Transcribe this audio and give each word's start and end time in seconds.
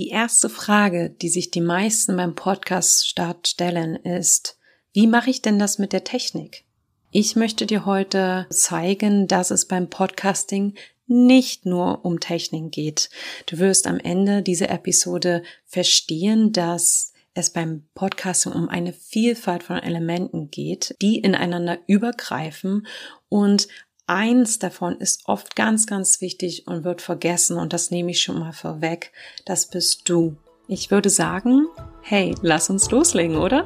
Die 0.00 0.08
erste 0.08 0.48
Frage, 0.48 1.10
die 1.10 1.28
sich 1.28 1.50
die 1.50 1.60
meisten 1.60 2.16
beim 2.16 2.34
Podcast 2.34 3.06
Start 3.06 3.46
stellen, 3.46 3.96
ist, 3.96 4.56
wie 4.94 5.06
mache 5.06 5.28
ich 5.28 5.42
denn 5.42 5.58
das 5.58 5.78
mit 5.78 5.92
der 5.92 6.04
Technik? 6.04 6.64
Ich 7.10 7.36
möchte 7.36 7.66
dir 7.66 7.84
heute 7.84 8.46
zeigen, 8.48 9.28
dass 9.28 9.50
es 9.50 9.66
beim 9.66 9.90
Podcasting 9.90 10.72
nicht 11.06 11.66
nur 11.66 12.02
um 12.06 12.18
Technik 12.18 12.72
geht. 12.72 13.10
Du 13.44 13.58
wirst 13.58 13.86
am 13.86 13.98
Ende 13.98 14.42
dieser 14.42 14.70
Episode 14.70 15.42
verstehen, 15.66 16.50
dass 16.52 17.12
es 17.34 17.50
beim 17.50 17.86
Podcasting 17.94 18.52
um 18.52 18.70
eine 18.70 18.94
Vielfalt 18.94 19.64
von 19.64 19.76
Elementen 19.76 20.50
geht, 20.50 20.96
die 21.02 21.18
ineinander 21.18 21.78
übergreifen 21.86 22.86
und 23.28 23.68
eins 24.10 24.58
davon 24.58 24.96
ist 24.96 25.22
oft 25.26 25.54
ganz, 25.54 25.86
ganz 25.86 26.20
wichtig 26.20 26.66
und 26.66 26.82
wird 26.82 27.00
vergessen 27.00 27.56
und 27.56 27.72
das 27.72 27.92
nehme 27.92 28.10
ich 28.10 28.20
schon 28.20 28.40
mal 28.40 28.52
vorweg. 28.52 29.12
Das 29.44 29.70
bist 29.70 30.08
du. 30.08 30.36
Ich 30.66 30.90
würde 30.90 31.08
sagen, 31.08 31.66
hey, 32.02 32.34
lass 32.42 32.70
uns 32.70 32.90
loslegen, 32.90 33.36
oder? 33.36 33.64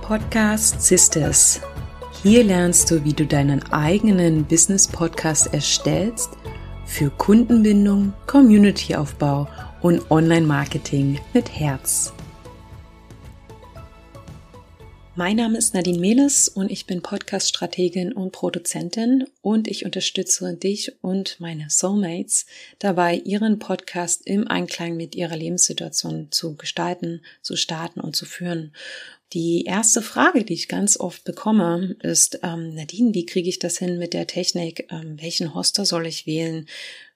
Podcast 0.00 0.80
Sisters. 0.80 1.60
Hier 2.22 2.44
lernst 2.44 2.90
du, 2.90 3.04
wie 3.04 3.12
du 3.12 3.26
deinen 3.26 3.62
eigenen 3.72 4.46
Business 4.46 4.88
Podcast 4.88 5.52
erstellst 5.52 6.30
für 6.86 7.10
Kundenbindung, 7.10 8.14
Communityaufbau 8.26 9.48
und 9.84 10.10
Online-Marketing 10.10 11.20
mit 11.34 11.50
Herz. 11.60 12.14
Mein 15.14 15.36
Name 15.36 15.58
ist 15.58 15.74
Nadine 15.74 15.98
Mehles 15.98 16.48
und 16.48 16.70
ich 16.70 16.86
bin 16.86 17.02
Podcast-Strategin 17.02 18.14
und 18.14 18.32
Produzentin 18.32 19.26
und 19.42 19.68
ich 19.68 19.84
unterstütze 19.84 20.54
dich 20.54 20.92
und 21.02 21.38
meine 21.38 21.68
Soulmates 21.68 22.46
dabei, 22.78 23.16
ihren 23.26 23.58
Podcast 23.58 24.26
im 24.26 24.48
Einklang 24.48 24.96
mit 24.96 25.14
ihrer 25.14 25.36
Lebenssituation 25.36 26.28
zu 26.30 26.56
gestalten, 26.56 27.20
zu 27.42 27.54
starten 27.54 28.00
und 28.00 28.16
zu 28.16 28.24
führen. 28.24 28.72
Die 29.34 29.64
erste 29.64 30.00
Frage, 30.00 30.44
die 30.44 30.54
ich 30.54 30.68
ganz 30.68 30.98
oft 30.98 31.24
bekomme, 31.24 31.96
ist, 32.02 32.38
ähm, 32.42 32.74
Nadine, 32.74 33.12
wie 33.14 33.26
kriege 33.26 33.48
ich 33.48 33.58
das 33.58 33.78
hin 33.78 33.98
mit 33.98 34.14
der 34.14 34.26
Technik? 34.26 34.86
Ähm, 34.90 35.20
welchen 35.20 35.54
Hoster 35.54 35.84
soll 35.84 36.06
ich 36.06 36.26
wählen? 36.26 36.66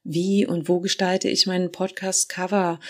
Wie 0.04 0.46
und 0.46 0.68
wo 0.68 0.80
gestalte 0.80 1.28
ich 1.28 1.46
meinen 1.46 1.72
Podcast-Cover? 1.72 2.80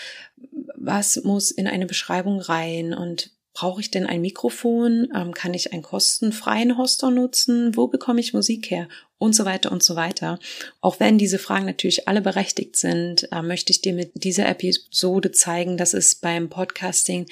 Was 0.75 1.23
muss 1.23 1.51
in 1.51 1.67
eine 1.67 1.85
Beschreibung 1.85 2.39
rein? 2.39 2.93
Und 2.93 3.31
brauche 3.53 3.81
ich 3.81 3.91
denn 3.91 4.05
ein 4.05 4.21
Mikrofon? 4.21 5.09
Ähm, 5.13 5.33
kann 5.33 5.53
ich 5.53 5.73
einen 5.73 5.81
kostenfreien 5.81 6.77
Hoster 6.77 7.11
nutzen? 7.11 7.75
Wo 7.75 7.87
bekomme 7.87 8.21
ich 8.21 8.33
Musik 8.33 8.71
her? 8.71 8.87
Und 9.17 9.35
so 9.35 9.43
weiter 9.43 9.71
und 9.71 9.83
so 9.83 9.95
weiter. 9.97 10.39
Auch 10.79 10.99
wenn 11.01 11.17
diese 11.17 11.39
Fragen 11.39 11.65
natürlich 11.65 12.07
alle 12.07 12.21
berechtigt 12.21 12.77
sind, 12.77 13.29
äh, 13.33 13.41
möchte 13.41 13.71
ich 13.71 13.81
dir 13.81 13.93
mit 13.93 14.23
dieser 14.23 14.47
Episode 14.47 15.31
zeigen, 15.31 15.75
dass 15.75 15.93
es 15.93 16.15
beim 16.15 16.49
Podcasting 16.49 17.25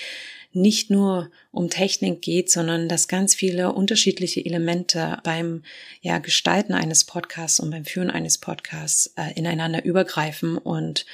nicht 0.54 0.90
nur 0.90 1.30
um 1.52 1.70
Technik 1.70 2.22
geht, 2.22 2.52
sondern 2.52 2.90
dass 2.90 3.08
ganz 3.08 3.36
viele 3.36 3.74
unterschiedliche 3.74 4.44
Elemente 4.44 5.20
beim 5.24 5.64
ja, 6.02 6.20
Gestalten 6.20 6.74
eines 6.74 7.04
Podcasts 7.04 7.60
und 7.60 7.70
beim 7.72 7.86
Führen 7.86 8.10
eines 8.10 8.38
Podcasts 8.38 9.14
äh, 9.18 9.34
ineinander 9.36 9.84
übergreifen 9.86 10.58
und 10.58 11.06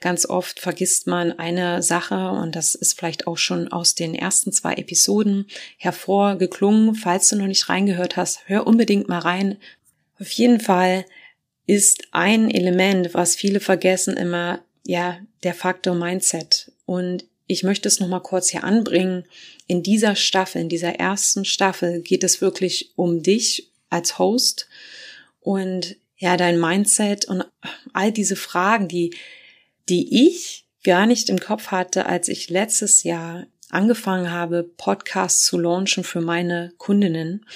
Ganz 0.00 0.24
oft 0.24 0.60
vergisst 0.60 1.06
man 1.06 1.38
eine 1.38 1.82
Sache 1.82 2.30
und 2.30 2.56
das 2.56 2.74
ist 2.74 2.98
vielleicht 2.98 3.26
auch 3.26 3.36
schon 3.36 3.68
aus 3.68 3.94
den 3.94 4.14
ersten 4.14 4.50
zwei 4.50 4.72
Episoden 4.72 5.46
hervorgeklungen. 5.76 6.94
Falls 6.94 7.28
du 7.28 7.36
noch 7.36 7.46
nicht 7.46 7.68
reingehört 7.68 8.16
hast, 8.16 8.40
hör 8.46 8.66
unbedingt 8.66 9.08
mal 9.08 9.18
rein. 9.18 9.58
Auf 10.18 10.30
jeden 10.30 10.58
Fall 10.58 11.04
ist 11.66 12.08
ein 12.12 12.50
Element, 12.50 13.12
was 13.12 13.36
viele 13.36 13.60
vergessen, 13.60 14.16
immer 14.16 14.60
ja 14.86 15.18
der 15.42 15.52
Faktor 15.52 15.94
Mindset. 15.94 16.72
Und 16.86 17.26
ich 17.50 17.64
möchte 17.64 17.88
es 17.88 17.98
nochmal 17.98 18.22
kurz 18.22 18.48
hier 18.50 18.62
anbringen. 18.62 19.24
In 19.66 19.82
dieser 19.82 20.14
Staffel, 20.14 20.62
in 20.62 20.68
dieser 20.68 20.94
ersten 20.94 21.44
Staffel 21.44 22.00
geht 22.00 22.22
es 22.22 22.40
wirklich 22.40 22.92
um 22.94 23.24
dich 23.24 23.72
als 23.88 24.18
Host 24.18 24.68
und 25.40 25.96
ja, 26.16 26.36
dein 26.36 26.60
Mindset 26.60 27.24
und 27.24 27.44
all 27.92 28.12
diese 28.12 28.36
Fragen, 28.36 28.86
die, 28.86 29.16
die 29.88 30.28
ich 30.28 30.66
gar 30.84 31.06
nicht 31.06 31.28
im 31.28 31.40
Kopf 31.40 31.68
hatte, 31.68 32.06
als 32.06 32.28
ich 32.28 32.50
letztes 32.50 33.02
Jahr 33.02 33.46
angefangen 33.68 34.30
habe, 34.30 34.62
Podcasts 34.62 35.44
zu 35.44 35.58
launchen 35.58 36.04
für 36.04 36.20
meine 36.20 36.72
Kundinnen. 36.78 37.46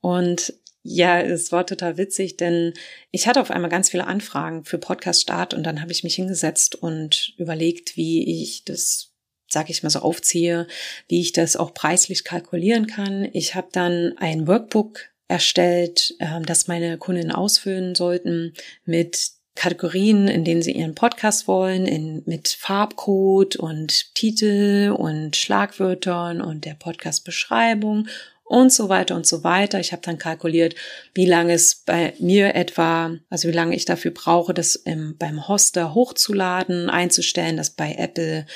Und 0.00 0.54
ja, 0.82 1.20
es 1.20 1.52
war 1.52 1.64
total 1.64 1.96
witzig, 1.96 2.36
denn 2.36 2.74
ich 3.12 3.28
hatte 3.28 3.40
auf 3.40 3.50
einmal 3.52 3.70
ganz 3.70 3.90
viele 3.90 4.06
Anfragen 4.06 4.64
für 4.64 4.78
Podcast 4.78 5.22
Start 5.22 5.54
und 5.54 5.62
dann 5.62 5.80
habe 5.80 5.92
ich 5.92 6.02
mich 6.02 6.16
hingesetzt 6.16 6.74
und 6.74 7.34
überlegt, 7.38 7.96
wie 7.96 8.42
ich 8.42 8.64
das 8.64 9.13
sage 9.48 9.70
ich 9.70 9.82
mal 9.82 9.90
so, 9.90 10.00
aufziehe, 10.00 10.66
wie 11.08 11.20
ich 11.20 11.32
das 11.32 11.56
auch 11.56 11.74
preislich 11.74 12.24
kalkulieren 12.24 12.86
kann. 12.86 13.28
Ich 13.32 13.54
habe 13.54 13.68
dann 13.72 14.14
ein 14.18 14.46
Workbook 14.46 15.00
erstellt, 15.28 16.14
ähm, 16.20 16.44
das 16.44 16.68
meine 16.68 16.98
Kunden 16.98 17.30
ausfüllen 17.30 17.94
sollten 17.94 18.54
mit 18.84 19.30
Kategorien, 19.54 20.26
in 20.26 20.44
denen 20.44 20.62
sie 20.62 20.72
ihren 20.72 20.94
Podcast 20.94 21.46
wollen, 21.46 21.86
in, 21.86 22.22
mit 22.26 22.48
Farbcode 22.48 23.56
und 23.56 24.14
Titel 24.14 24.94
und 24.96 25.36
Schlagwörtern 25.36 26.40
und 26.40 26.64
der 26.64 26.74
Podcast-Beschreibung 26.74 28.08
und 28.42 28.72
so 28.72 28.88
weiter 28.88 29.14
und 29.14 29.26
so 29.26 29.44
weiter. 29.44 29.78
Ich 29.78 29.92
habe 29.92 30.02
dann 30.02 30.18
kalkuliert, 30.18 30.74
wie 31.14 31.26
lange 31.26 31.54
es 31.54 31.76
bei 31.76 32.14
mir 32.18 32.54
etwa, 32.54 33.16
also 33.30 33.48
wie 33.48 33.52
lange 33.52 33.76
ich 33.76 33.84
dafür 33.84 34.10
brauche, 34.10 34.52
das 34.54 34.74
im, 34.74 35.16
beim 35.16 35.46
Hoster 35.48 35.94
hochzuladen, 35.94 36.90
einzustellen, 36.90 37.56
das 37.56 37.70
bei 37.70 37.94
Apple 37.94 38.46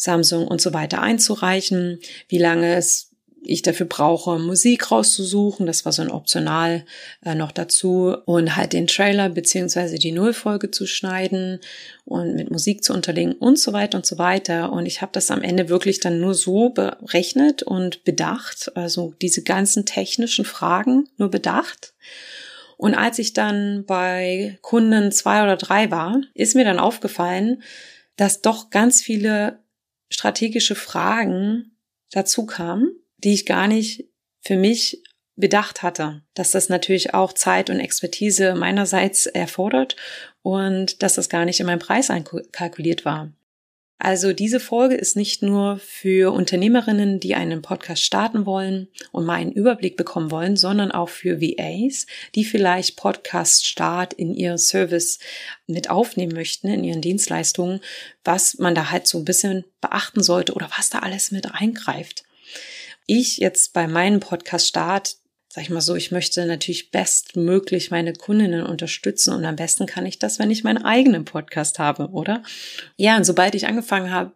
Samsung 0.00 0.48
und 0.48 0.62
so 0.62 0.72
weiter 0.72 1.02
einzureichen, 1.02 1.98
wie 2.28 2.38
lange 2.38 2.74
es 2.74 3.10
ich 3.42 3.62
dafür 3.62 3.86
brauche, 3.86 4.38
Musik 4.38 4.90
rauszusuchen. 4.90 5.66
Das 5.66 5.84
war 5.84 5.92
so 5.92 6.02
ein 6.02 6.10
Optional 6.10 6.84
äh, 7.24 7.34
noch 7.34 7.52
dazu. 7.52 8.16
Und 8.26 8.56
halt 8.56 8.72
den 8.72 8.86
Trailer 8.86 9.28
beziehungsweise 9.28 9.98
die 9.98 10.12
Nullfolge 10.12 10.70
zu 10.70 10.86
schneiden 10.86 11.60
und 12.04 12.34
mit 12.34 12.50
Musik 12.50 12.84
zu 12.84 12.92
unterlegen 12.92 13.32
und 13.32 13.58
so 13.58 13.72
weiter 13.72 13.96
und 13.98 14.06
so 14.06 14.18
weiter. 14.18 14.72
Und 14.72 14.86
ich 14.86 15.00
habe 15.00 15.12
das 15.12 15.30
am 15.30 15.42
Ende 15.42 15.68
wirklich 15.68 16.00
dann 16.00 16.20
nur 16.20 16.34
so 16.34 16.70
berechnet 16.70 17.62
und 17.62 18.04
bedacht. 18.04 18.72
Also 18.76 19.14
diese 19.22 19.42
ganzen 19.42 19.86
technischen 19.86 20.44
Fragen 20.44 21.08
nur 21.16 21.30
bedacht. 21.30 21.94
Und 22.76 22.94
als 22.94 23.18
ich 23.18 23.32
dann 23.32 23.84
bei 23.86 24.58
Kunden 24.62 25.12
zwei 25.12 25.42
oder 25.42 25.56
drei 25.56 25.90
war, 25.90 26.20
ist 26.34 26.54
mir 26.54 26.64
dann 26.64 26.78
aufgefallen, 26.78 27.62
dass 28.16 28.42
doch 28.42 28.70
ganz 28.70 29.00
viele 29.00 29.58
strategische 30.10 30.74
Fragen 30.74 31.76
dazu 32.10 32.46
kamen, 32.46 32.90
die 33.18 33.32
ich 33.32 33.46
gar 33.46 33.68
nicht 33.68 34.08
für 34.42 34.56
mich 34.56 35.02
bedacht 35.36 35.82
hatte, 35.82 36.22
dass 36.34 36.50
das 36.50 36.68
natürlich 36.68 37.14
auch 37.14 37.32
Zeit 37.32 37.70
und 37.70 37.80
Expertise 37.80 38.54
meinerseits 38.54 39.26
erfordert 39.26 39.96
und 40.42 41.02
dass 41.02 41.14
das 41.14 41.28
gar 41.28 41.44
nicht 41.44 41.60
in 41.60 41.66
meinem 41.66 41.78
Preis 41.78 42.10
einkalkuliert 42.10 43.04
war. 43.04 43.32
Also 44.02 44.32
diese 44.32 44.60
Folge 44.60 44.94
ist 44.94 45.14
nicht 45.14 45.42
nur 45.42 45.78
für 45.78 46.32
Unternehmerinnen, 46.32 47.20
die 47.20 47.34
einen 47.34 47.60
Podcast 47.60 48.02
starten 48.02 48.46
wollen 48.46 48.88
und 49.12 49.26
mal 49.26 49.34
einen 49.34 49.52
Überblick 49.52 49.98
bekommen 49.98 50.30
wollen, 50.30 50.56
sondern 50.56 50.90
auch 50.90 51.10
für 51.10 51.42
VAs, 51.42 52.06
die 52.34 52.46
vielleicht 52.46 52.96
Podcast 52.96 53.66
Start 53.66 54.14
in 54.14 54.34
ihr 54.34 54.56
Service 54.56 55.18
mit 55.66 55.90
aufnehmen 55.90 56.32
möchten, 56.32 56.68
in 56.68 56.82
ihren 56.82 57.02
Dienstleistungen, 57.02 57.80
was 58.24 58.56
man 58.56 58.74
da 58.74 58.90
halt 58.90 59.06
so 59.06 59.18
ein 59.18 59.26
bisschen 59.26 59.66
beachten 59.82 60.22
sollte 60.22 60.54
oder 60.54 60.70
was 60.78 60.88
da 60.88 61.00
alles 61.00 61.30
mit 61.30 61.54
eingreift. 61.54 62.24
Ich 63.04 63.36
jetzt 63.36 63.74
bei 63.74 63.86
meinem 63.86 64.20
Podcast 64.20 64.66
Start 64.66 65.16
sag 65.52 65.64
ich 65.64 65.70
mal 65.70 65.80
so, 65.80 65.96
ich 65.96 66.12
möchte 66.12 66.46
natürlich 66.46 66.92
bestmöglich 66.92 67.90
meine 67.90 68.12
Kundinnen 68.12 68.64
unterstützen 68.64 69.34
und 69.34 69.44
am 69.44 69.56
besten 69.56 69.86
kann 69.86 70.06
ich 70.06 70.20
das, 70.20 70.38
wenn 70.38 70.52
ich 70.52 70.62
meinen 70.62 70.84
eigenen 70.84 71.24
Podcast 71.24 71.80
habe, 71.80 72.10
oder? 72.10 72.44
Ja, 72.96 73.16
und 73.16 73.24
sobald 73.24 73.56
ich 73.56 73.66
angefangen 73.66 74.12
habe, 74.12 74.30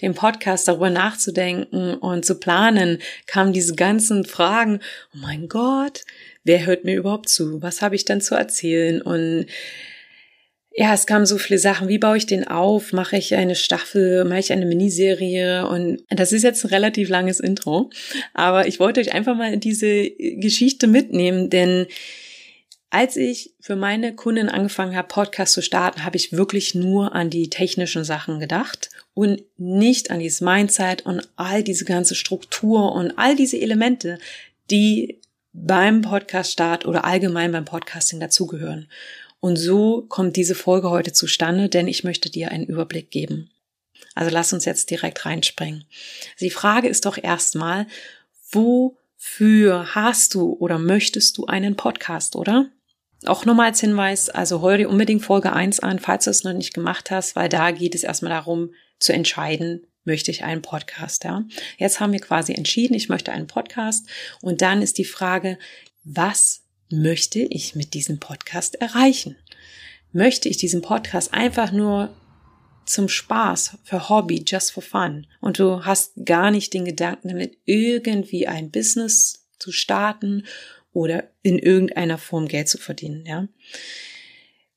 den 0.00 0.14
Podcast 0.14 0.66
darüber 0.66 0.88
nachzudenken 0.88 1.94
und 1.96 2.24
zu 2.24 2.36
planen, 2.36 2.98
kamen 3.26 3.52
diese 3.52 3.74
ganzen 3.74 4.24
Fragen, 4.24 4.80
oh 5.14 5.18
mein 5.18 5.48
Gott, 5.48 6.04
wer 6.44 6.64
hört 6.64 6.84
mir 6.84 6.96
überhaupt 6.96 7.28
zu? 7.28 7.60
Was 7.60 7.82
habe 7.82 7.94
ich 7.94 8.06
dann 8.06 8.22
zu 8.22 8.34
erzählen? 8.34 9.02
Und 9.02 9.44
ja, 10.76 10.92
es 10.92 11.06
kamen 11.06 11.24
so 11.24 11.38
viele 11.38 11.60
Sachen. 11.60 11.86
Wie 11.88 11.98
baue 11.98 12.16
ich 12.16 12.26
den 12.26 12.48
auf? 12.48 12.92
Mache 12.92 13.16
ich 13.16 13.34
eine 13.36 13.54
Staffel? 13.54 14.24
Mache 14.24 14.40
ich 14.40 14.52
eine 14.52 14.66
Miniserie? 14.66 15.68
Und 15.68 16.02
das 16.10 16.32
ist 16.32 16.42
jetzt 16.42 16.64
ein 16.64 16.70
relativ 16.70 17.08
langes 17.08 17.38
Intro. 17.38 17.90
Aber 18.32 18.66
ich 18.66 18.80
wollte 18.80 19.00
euch 19.00 19.12
einfach 19.14 19.36
mal 19.36 19.56
diese 19.56 20.10
Geschichte 20.10 20.88
mitnehmen, 20.88 21.48
denn 21.48 21.86
als 22.90 23.16
ich 23.16 23.54
für 23.60 23.74
meine 23.74 24.14
Kunden 24.14 24.48
angefangen 24.48 24.96
habe, 24.96 25.08
Podcast 25.08 25.52
zu 25.52 25.62
starten, 25.62 26.04
habe 26.04 26.16
ich 26.16 26.32
wirklich 26.32 26.74
nur 26.76 27.12
an 27.12 27.28
die 27.28 27.50
technischen 27.50 28.04
Sachen 28.04 28.38
gedacht 28.38 28.90
und 29.14 29.42
nicht 29.56 30.12
an 30.12 30.20
dieses 30.20 30.40
Mindset 30.40 31.04
und 31.04 31.28
all 31.34 31.64
diese 31.64 31.84
ganze 31.84 32.14
Struktur 32.14 32.92
und 32.92 33.12
all 33.16 33.34
diese 33.34 33.60
Elemente, 33.60 34.18
die 34.70 35.20
beim 35.52 36.02
Podcast-Start 36.02 36.84
oder 36.84 37.04
allgemein 37.04 37.52
beim 37.52 37.64
Podcasting 37.64 38.20
dazugehören. 38.20 38.88
Und 39.44 39.56
so 39.56 40.06
kommt 40.08 40.36
diese 40.36 40.54
Folge 40.54 40.88
heute 40.88 41.12
zustande, 41.12 41.68
denn 41.68 41.86
ich 41.86 42.02
möchte 42.02 42.30
dir 42.30 42.50
einen 42.50 42.64
Überblick 42.64 43.10
geben. 43.10 43.50
Also 44.14 44.30
lass 44.30 44.54
uns 44.54 44.64
jetzt 44.64 44.88
direkt 44.88 45.26
reinspringen. 45.26 45.84
Die 46.40 46.48
Frage 46.48 46.88
ist 46.88 47.04
doch 47.04 47.18
erstmal, 47.22 47.86
wofür 48.50 49.94
hast 49.94 50.32
du 50.32 50.54
oder 50.54 50.78
möchtest 50.78 51.36
du 51.36 51.44
einen 51.44 51.76
Podcast, 51.76 52.36
oder? 52.36 52.70
Auch 53.26 53.44
nochmal 53.44 53.66
als 53.66 53.80
Hinweis, 53.80 54.30
also 54.30 54.62
hör 54.62 54.78
dir 54.78 54.88
unbedingt 54.88 55.22
Folge 55.22 55.52
1 55.52 55.80
an, 55.80 55.98
falls 55.98 56.24
du 56.24 56.30
es 56.30 56.44
noch 56.44 56.54
nicht 56.54 56.72
gemacht 56.72 57.10
hast, 57.10 57.36
weil 57.36 57.50
da 57.50 57.70
geht 57.70 57.94
es 57.94 58.02
erstmal 58.02 58.32
darum 58.32 58.70
zu 58.98 59.12
entscheiden, 59.12 59.86
möchte 60.04 60.30
ich 60.30 60.42
einen 60.42 60.62
Podcast, 60.62 61.24
ja. 61.24 61.44
Jetzt 61.76 62.00
haben 62.00 62.14
wir 62.14 62.20
quasi 62.20 62.54
entschieden, 62.54 62.94
ich 62.94 63.10
möchte 63.10 63.30
einen 63.30 63.46
Podcast 63.46 64.08
und 64.40 64.62
dann 64.62 64.80
ist 64.80 64.96
die 64.96 65.04
Frage, 65.04 65.58
was 66.02 66.63
möchte 67.02 67.40
ich 67.40 67.74
mit 67.74 67.94
diesem 67.94 68.20
Podcast 68.20 68.76
erreichen? 68.76 69.36
Möchte 70.12 70.48
ich 70.48 70.56
diesen 70.56 70.82
Podcast 70.82 71.34
einfach 71.34 71.72
nur 71.72 72.14
zum 72.86 73.08
Spaß, 73.08 73.78
für 73.84 74.08
Hobby, 74.08 74.44
just 74.46 74.72
for 74.72 74.82
fun 74.82 75.26
und 75.40 75.58
du 75.58 75.84
hast 75.84 76.12
gar 76.24 76.50
nicht 76.50 76.74
den 76.74 76.84
Gedanken 76.84 77.28
damit, 77.28 77.56
irgendwie 77.64 78.46
ein 78.46 78.70
Business 78.70 79.46
zu 79.58 79.72
starten 79.72 80.44
oder 80.92 81.30
in 81.42 81.58
irgendeiner 81.58 82.18
Form 82.18 82.46
Geld 82.46 82.68
zu 82.68 82.78
verdienen, 82.78 83.24
ja? 83.26 83.48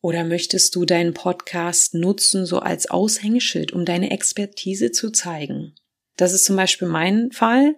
Oder 0.02 0.24
möchtest 0.24 0.76
du 0.76 0.86
deinen 0.86 1.14
Podcast 1.14 1.94
nutzen, 1.94 2.46
so 2.46 2.60
als 2.60 2.90
Aushängeschild, 2.90 3.74
um 3.74 3.84
deine 3.84 4.12
Expertise 4.12 4.92
zu 4.92 5.12
zeigen? 5.12 5.74
Das 6.16 6.34
ist 6.34 6.46
zum 6.46 6.56
Beispiel 6.56 6.88
mein 6.88 7.32
Fall. 7.32 7.76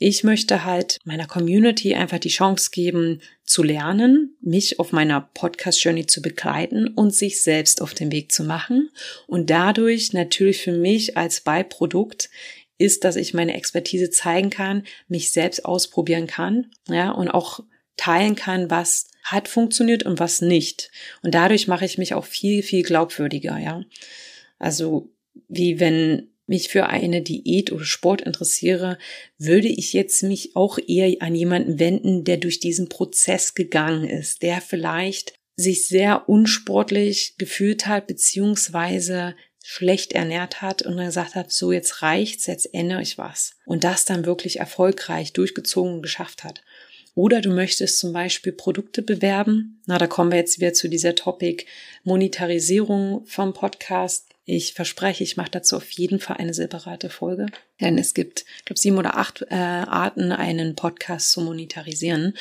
Ich 0.00 0.22
möchte 0.22 0.64
halt 0.64 0.98
meiner 1.04 1.26
Community 1.26 1.94
einfach 1.94 2.20
die 2.20 2.28
Chance 2.28 2.70
geben, 2.70 3.20
zu 3.44 3.64
lernen, 3.64 4.36
mich 4.40 4.78
auf 4.78 4.92
meiner 4.92 5.20
Podcast-Journey 5.34 6.06
zu 6.06 6.22
begleiten 6.22 6.88
und 6.88 7.14
sich 7.14 7.42
selbst 7.42 7.82
auf 7.82 7.94
den 7.94 8.12
Weg 8.12 8.30
zu 8.30 8.44
machen. 8.44 8.90
Und 9.26 9.50
dadurch 9.50 10.12
natürlich 10.12 10.62
für 10.62 10.72
mich 10.72 11.16
als 11.16 11.40
Beiprodukt 11.40 12.30
ist, 12.78 13.02
dass 13.02 13.16
ich 13.16 13.34
meine 13.34 13.54
Expertise 13.54 14.10
zeigen 14.10 14.50
kann, 14.50 14.84
mich 15.08 15.32
selbst 15.32 15.64
ausprobieren 15.64 16.28
kann, 16.28 16.70
ja, 16.88 17.10
und 17.10 17.28
auch 17.28 17.60
teilen 17.96 18.36
kann, 18.36 18.70
was 18.70 19.08
hat 19.24 19.48
funktioniert 19.48 20.04
und 20.04 20.20
was 20.20 20.40
nicht. 20.40 20.92
Und 21.22 21.34
dadurch 21.34 21.66
mache 21.66 21.84
ich 21.84 21.98
mich 21.98 22.14
auch 22.14 22.24
viel, 22.24 22.62
viel 22.62 22.84
glaubwürdiger, 22.84 23.58
ja. 23.58 23.82
Also, 24.60 25.10
wie 25.48 25.80
wenn 25.80 26.28
mich 26.48 26.68
für 26.68 26.86
eine 26.86 27.22
Diät 27.22 27.72
oder 27.72 27.84
Sport 27.84 28.22
interessiere, 28.22 28.98
würde 29.38 29.68
ich 29.68 29.92
jetzt 29.92 30.22
mich 30.22 30.56
auch 30.56 30.78
eher 30.86 31.20
an 31.20 31.34
jemanden 31.34 31.78
wenden, 31.78 32.24
der 32.24 32.38
durch 32.38 32.60
diesen 32.60 32.88
Prozess 32.88 33.54
gegangen 33.54 34.08
ist, 34.08 34.42
der 34.42 34.60
vielleicht 34.60 35.34
sich 35.56 35.88
sehr 35.88 36.28
unsportlich 36.28 37.34
gefühlt 37.36 37.86
hat, 37.86 38.06
beziehungsweise 38.06 39.34
schlecht 39.62 40.12
ernährt 40.12 40.62
hat 40.62 40.82
und 40.82 40.96
dann 40.96 41.06
gesagt 41.06 41.34
hat, 41.34 41.52
so 41.52 41.72
jetzt 41.72 42.00
reicht's, 42.00 42.46
jetzt 42.46 42.72
ändere 42.72 43.02
ich 43.02 43.18
was. 43.18 43.54
Und 43.66 43.84
das 43.84 44.04
dann 44.04 44.24
wirklich 44.24 44.60
erfolgreich 44.60 45.32
durchgezogen 45.32 45.94
und 45.94 46.02
geschafft 46.02 46.44
hat. 46.44 46.62
Oder 47.14 47.40
du 47.40 47.50
möchtest 47.50 47.98
zum 47.98 48.12
Beispiel 48.12 48.52
Produkte 48.52 49.02
bewerben. 49.02 49.82
Na, 49.86 49.98
da 49.98 50.06
kommen 50.06 50.30
wir 50.30 50.38
jetzt 50.38 50.60
wieder 50.60 50.72
zu 50.72 50.88
dieser 50.88 51.16
Topic 51.16 51.66
Monetarisierung 52.04 53.26
vom 53.26 53.52
Podcast. 53.52 54.27
Ich 54.50 54.72
verspreche, 54.72 55.22
ich 55.22 55.36
mache 55.36 55.50
dazu 55.50 55.76
auf 55.76 55.90
jeden 55.90 56.20
Fall 56.20 56.38
eine 56.38 56.54
separate 56.54 57.10
Folge. 57.10 57.48
Denn 57.82 57.98
es 57.98 58.14
gibt, 58.14 58.46
ich 58.56 58.64
glaube, 58.64 58.80
sieben 58.80 58.96
oder 58.96 59.18
acht 59.18 59.42
äh, 59.50 59.54
Arten, 59.54 60.32
einen 60.32 60.74
Podcast 60.74 61.32
zu 61.32 61.42
monetarisieren. 61.42 62.32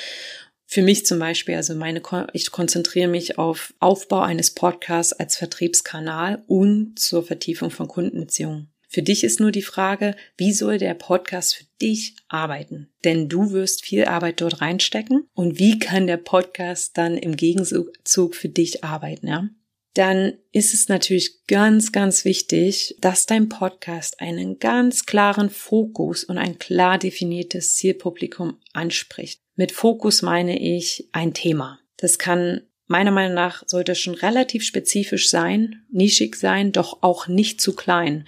Für 0.66 0.84
mich 0.84 1.06
zum 1.06 1.20
Beispiel, 1.20 1.56
also 1.56 1.76
meine, 1.76 2.02
ich 2.32 2.50
konzentriere 2.52 3.10
mich 3.10 3.38
auf 3.38 3.74
Aufbau 3.82 4.22
eines 4.22 4.52
Podcasts 4.52 5.12
als 5.12 5.36
Vertriebskanal 5.36 6.44
und 6.48 6.98
zur 6.98 7.24
Vertiefung 7.24 7.72
von 7.72 7.90
Kundenbeziehungen. 7.90 8.70
Für 8.88 9.02
dich 9.02 9.26
ist 9.26 9.42
nur 9.42 9.52
die 9.52 9.62
Frage, 9.62 10.16
wie 10.38 10.54
soll 10.54 10.78
der 10.78 10.94
Podcast 10.94 11.58
für 11.58 11.66
dich 11.82 12.16
arbeiten? 12.30 12.88
Denn 13.04 13.28
du 13.28 13.52
wirst 13.52 13.84
viel 13.84 14.06
Arbeit 14.06 14.40
dort 14.40 14.62
reinstecken. 14.62 15.28
Und 15.34 15.60
wie 15.60 15.78
kann 15.78 16.08
der 16.08 16.16
Podcast 16.16 16.98
dann 16.98 17.18
im 17.18 17.36
Gegenzug 17.36 18.34
für 18.34 18.48
dich 18.48 18.86
arbeiten, 18.86 19.28
ja? 19.28 19.50
Dann 19.98 20.34
ist 20.52 20.76
es 20.76 20.90
natürlich 20.90 21.48
ganz, 21.48 21.92
ganz 21.92 22.24
wichtig, 22.24 22.96
dass 23.02 23.26
dein 23.26 23.50
Podcast 23.50 24.22
einen 24.22 24.60
ganz 24.60 25.08
klaren 25.08 25.50
Fokus 25.50 26.24
und 26.24 26.38
ein 26.38 26.60
klar 26.60 27.00
definiertes 27.00 27.74
Zielpublikum 27.74 28.60
anspricht. 28.74 29.42
Mit 29.56 29.72
Fokus 29.72 30.22
meine 30.22 30.60
ich 30.60 31.10
ein 31.14 31.34
Thema. 31.34 31.80
Das 31.96 32.20
kann 32.20 32.62
meiner 32.86 33.10
Meinung 33.10 33.34
nach 33.34 33.64
sollte 33.66 33.96
schon 33.96 34.14
relativ 34.14 34.64
spezifisch 34.64 35.32
sein, 35.32 35.82
nischig 35.90 36.36
sein, 36.36 36.72
doch 36.72 37.02
auch 37.02 37.28
nicht 37.28 37.60
zu 37.60 37.74
klein. 37.74 38.28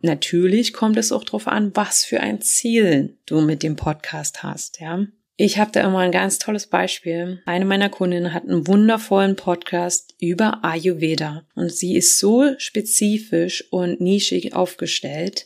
Natürlich 0.00 0.72
kommt 0.72 0.96
es 0.96 1.12
auch 1.12 1.24
darauf 1.24 1.48
an, 1.48 1.70
was 1.74 2.06
für 2.06 2.20
ein 2.20 2.40
Ziel 2.40 3.18
du 3.26 3.42
mit 3.42 3.62
dem 3.62 3.76
Podcast 3.76 4.42
hast, 4.42 4.80
ja. 4.80 5.06
Ich 5.36 5.58
habe 5.58 5.72
da 5.72 5.80
immer 5.80 5.98
ein 5.98 6.12
ganz 6.12 6.38
tolles 6.38 6.68
Beispiel. 6.68 7.42
Eine 7.44 7.64
meiner 7.64 7.88
Kundinnen 7.88 8.32
hat 8.32 8.44
einen 8.44 8.68
wundervollen 8.68 9.34
Podcast 9.34 10.14
über 10.20 10.64
Ayurveda 10.64 11.44
und 11.56 11.72
sie 11.72 11.96
ist 11.96 12.20
so 12.20 12.54
spezifisch 12.58 13.64
und 13.72 14.00
nischig 14.00 14.54
aufgestellt, 14.54 15.44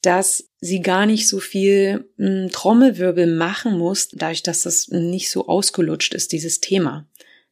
dass 0.00 0.48
sie 0.60 0.80
gar 0.80 1.04
nicht 1.04 1.28
so 1.28 1.40
viel 1.40 2.08
hm, 2.16 2.48
Trommelwirbel 2.50 3.26
machen 3.26 3.76
muss, 3.76 4.08
dadurch, 4.08 4.42
dass 4.42 4.62
das 4.62 4.88
nicht 4.88 5.28
so 5.28 5.46
ausgelutscht 5.46 6.14
ist, 6.14 6.32
dieses 6.32 6.60
Thema. 6.60 7.06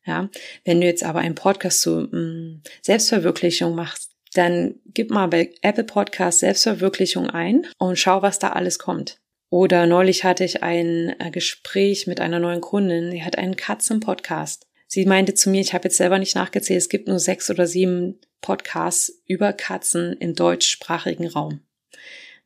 Ja, 0.06 0.30
wenn 0.64 0.80
du 0.80 0.86
jetzt 0.86 1.02
aber 1.02 1.18
einen 1.18 1.34
Podcast 1.34 1.86
mh, 1.86 2.08
hm, 2.10 2.62
Selbstverwirklichung 2.80 3.74
machst, 3.74 4.12
dann 4.32 4.76
gib 4.86 5.10
mal 5.10 5.26
bei 5.26 5.52
Apple 5.60 5.84
Podcast 5.84 6.38
Selbstverwirklichung 6.38 7.28
ein 7.28 7.66
und 7.76 7.98
schau, 7.98 8.22
was 8.22 8.38
da 8.38 8.50
alles 8.50 8.78
kommt. 8.78 9.18
Oder 9.48 9.86
neulich 9.86 10.24
hatte 10.24 10.44
ich 10.44 10.62
ein 10.62 11.14
äh, 11.20 11.30
Gespräch 11.30 12.06
mit 12.06 12.20
einer 12.20 12.40
neuen 12.40 12.60
Kundin, 12.60 13.10
die 13.10 13.22
hat 13.22 13.38
einen 13.38 13.56
Katzen-Podcast. 13.56 14.66
Sie 14.88 15.04
meinte 15.04 15.34
zu 15.34 15.50
mir, 15.50 15.60
ich 15.60 15.74
habe 15.74 15.84
jetzt 15.84 15.96
selber 15.96 16.18
nicht 16.18 16.34
nachgezählt, 16.34 16.78
es 16.78 16.88
gibt 16.88 17.08
nur 17.08 17.18
sechs 17.18 17.50
oder 17.50 17.66
sieben 17.66 18.20
Podcasts 18.40 19.22
über 19.26 19.52
Katzen 19.52 20.14
im 20.14 20.34
deutschsprachigen 20.34 21.26
Raum. 21.26 21.60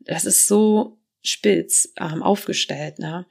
Das 0.00 0.24
ist 0.24 0.46
so 0.46 0.98
spitz 1.22 1.92
ähm, 1.98 2.22
aufgestellt. 2.22 2.98
Ne? 2.98 3.26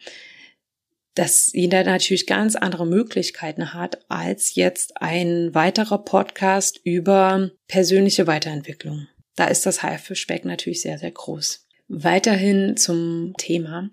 dass 1.20 1.52
jeder 1.52 1.84
natürlich 1.84 2.28
ganz 2.28 2.56
andere 2.56 2.88
Möglichkeiten 2.88 3.74
hat 3.74 4.10
als 4.10 4.56
jetzt 4.56 5.02
ein 5.02 5.54
weiterer 5.54 5.98
Podcast 5.98 6.80
über 6.86 7.52
persönliche 7.68 8.26
Weiterentwicklung. 8.26 9.10
Da 9.36 9.46
ist 9.48 9.66
das 9.66 9.84
Haifischbeck 9.84 10.46
natürlich 10.46 10.82
sehr, 10.82 10.98
sehr 10.98 11.12
groß. 11.12 11.68
Weiterhin 11.90 12.78
zum 12.78 13.34
Thema 13.38 13.90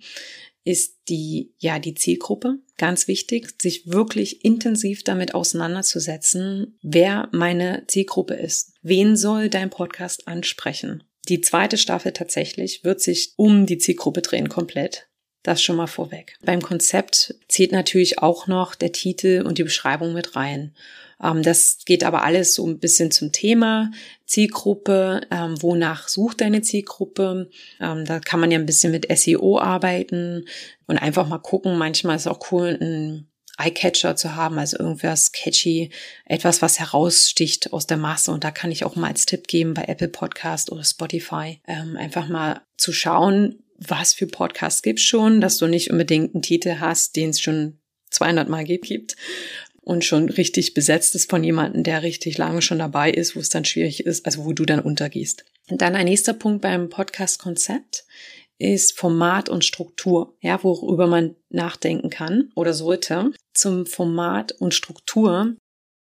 ist 0.65 0.97
die, 1.09 1.55
ja, 1.59 1.79
die 1.79 1.95
Zielgruppe. 1.95 2.59
Ganz 2.77 3.09
wichtig, 3.09 3.61
sich 3.63 3.91
wirklich 3.91 4.45
intensiv 4.45 5.03
damit 5.03 5.35
auseinanderzusetzen, 5.35 6.79
wer 6.83 7.29
meine 7.33 7.85
Zielgruppe 7.87 8.35
ist. 8.35 8.75
Wen 8.83 9.17
soll 9.17 9.49
dein 9.49 9.71
Podcast 9.71 10.29
ansprechen? 10.29 11.05
Die 11.29 11.41
zweite 11.41 11.79
Staffel 11.79 12.13
tatsächlich 12.13 12.85
wird 12.85 13.01
sich 13.01 13.33
um 13.37 13.67
die 13.67 13.79
Zielgruppe 13.79 14.23
drehen 14.23 14.49
komplett. 14.49 15.09
Das 15.43 15.63
schon 15.63 15.77
mal 15.77 15.87
vorweg. 15.87 16.37
Beim 16.45 16.61
Konzept 16.61 17.35
zählt 17.49 17.71
natürlich 17.71 18.19
auch 18.19 18.47
noch 18.47 18.75
der 18.75 18.93
Titel 18.93 19.45
und 19.47 19.59
die 19.59 19.65
Beschreibung 19.65 20.13
mit 20.13 20.35
rein. 20.35 20.75
Ähm, 21.23 21.43
das 21.43 21.79
geht 21.85 22.05
aber 22.05 22.23
alles 22.23 22.55
so 22.55 22.67
ein 22.67 22.79
bisschen 22.79 23.11
zum 23.11 23.33
Thema 23.33 23.91
Zielgruppe. 24.27 25.23
Ähm, 25.31 25.61
wonach 25.63 26.09
sucht 26.09 26.41
deine 26.41 26.63
Zielgruppe? 26.63 27.51
Ähm, 27.81 28.05
da 28.05 28.21
kann 28.21 28.41
man 28.41 28.51
ja 28.51 28.59
ein 28.59 28.67
bisschen 28.67 28.93
mit 28.93 29.07
SEO 29.17 29.59
arbeiten 29.59 30.45
und 30.87 30.99
einfach 30.99 31.27
mal 31.29 31.39
gucken. 31.39 31.79
Manchmal 31.79 32.17
ist 32.17 32.23
es 32.23 32.27
auch 32.27 32.53
cool, 32.53 32.79
ein 32.81 33.29
Eyecatcher 33.59 34.17
zu 34.17 34.35
haben, 34.37 34.59
also 34.59 34.79
irgendwas 34.79 35.33
catchy, 35.33 35.91
etwas, 36.27 36.61
was 36.61 36.79
heraussticht 36.79 37.73
aus 37.73 37.87
der 37.87 37.97
Masse. 37.97 38.31
Und 38.31 38.45
da 38.45 38.51
kann 38.51 38.71
ich 38.71 38.85
auch 38.85 38.97
mal 38.97 39.09
als 39.09 39.25
Tipp 39.25 39.49
geben 39.49 39.73
bei 39.73 39.85
Apple 39.85 40.09
Podcast 40.09 40.71
oder 40.71 40.85
Spotify, 40.85 41.61
einfach 41.65 42.29
mal 42.29 42.61
zu 42.77 42.93
schauen, 42.93 43.63
was 43.79 44.13
für 44.13 44.27
Podcasts 44.27 44.83
gibt's 44.83 45.03
schon, 45.03 45.41
dass 45.41 45.57
du 45.57 45.67
nicht 45.67 45.91
unbedingt 45.91 46.35
einen 46.35 46.43
Titel 46.43 46.77
hast, 46.81 47.17
den 47.17 47.31
es 47.31 47.41
schon 47.41 47.79
200 48.11 48.49
Mal 48.49 48.65
gibt 48.65 49.17
und 49.87 50.05
schon 50.05 50.29
richtig 50.29 50.75
besetzt 50.75 51.15
ist 51.15 51.31
von 51.31 51.45
jemandem, 51.45 51.85
der 51.85 52.03
richtig 52.03 52.39
lange 52.39 52.61
schon 52.61 52.81
dabei 52.81 53.09
ist, 53.09 53.37
wo 53.37 53.41
es 53.41 53.51
dann 53.51 53.65
schwierig 53.65 54.05
ist, 54.05 54.27
also 54.27 54.45
wo 54.45 54.53
du 54.53 54.65
dann 54.65 54.81
untergehst. 54.81 55.45
Und 55.71 55.81
dann 55.81 55.95
ein 55.95 56.07
nächster 56.07 56.33
Punkt 56.33 56.61
beim 56.61 56.89
Podcast-Konzept 56.89 58.05
ist 58.59 58.99
Format 58.99 59.49
und 59.49 59.65
Struktur, 59.65 60.37
ja, 60.41 60.63
worüber 60.65 61.07
man 61.07 61.37
nachdenken 61.51 62.11
kann 62.11 62.51
oder 62.57 62.75
sollte. 62.75 63.31
Zum 63.55 63.87
Format 63.87 64.51
und 64.53 64.75
Struktur, 64.75 65.55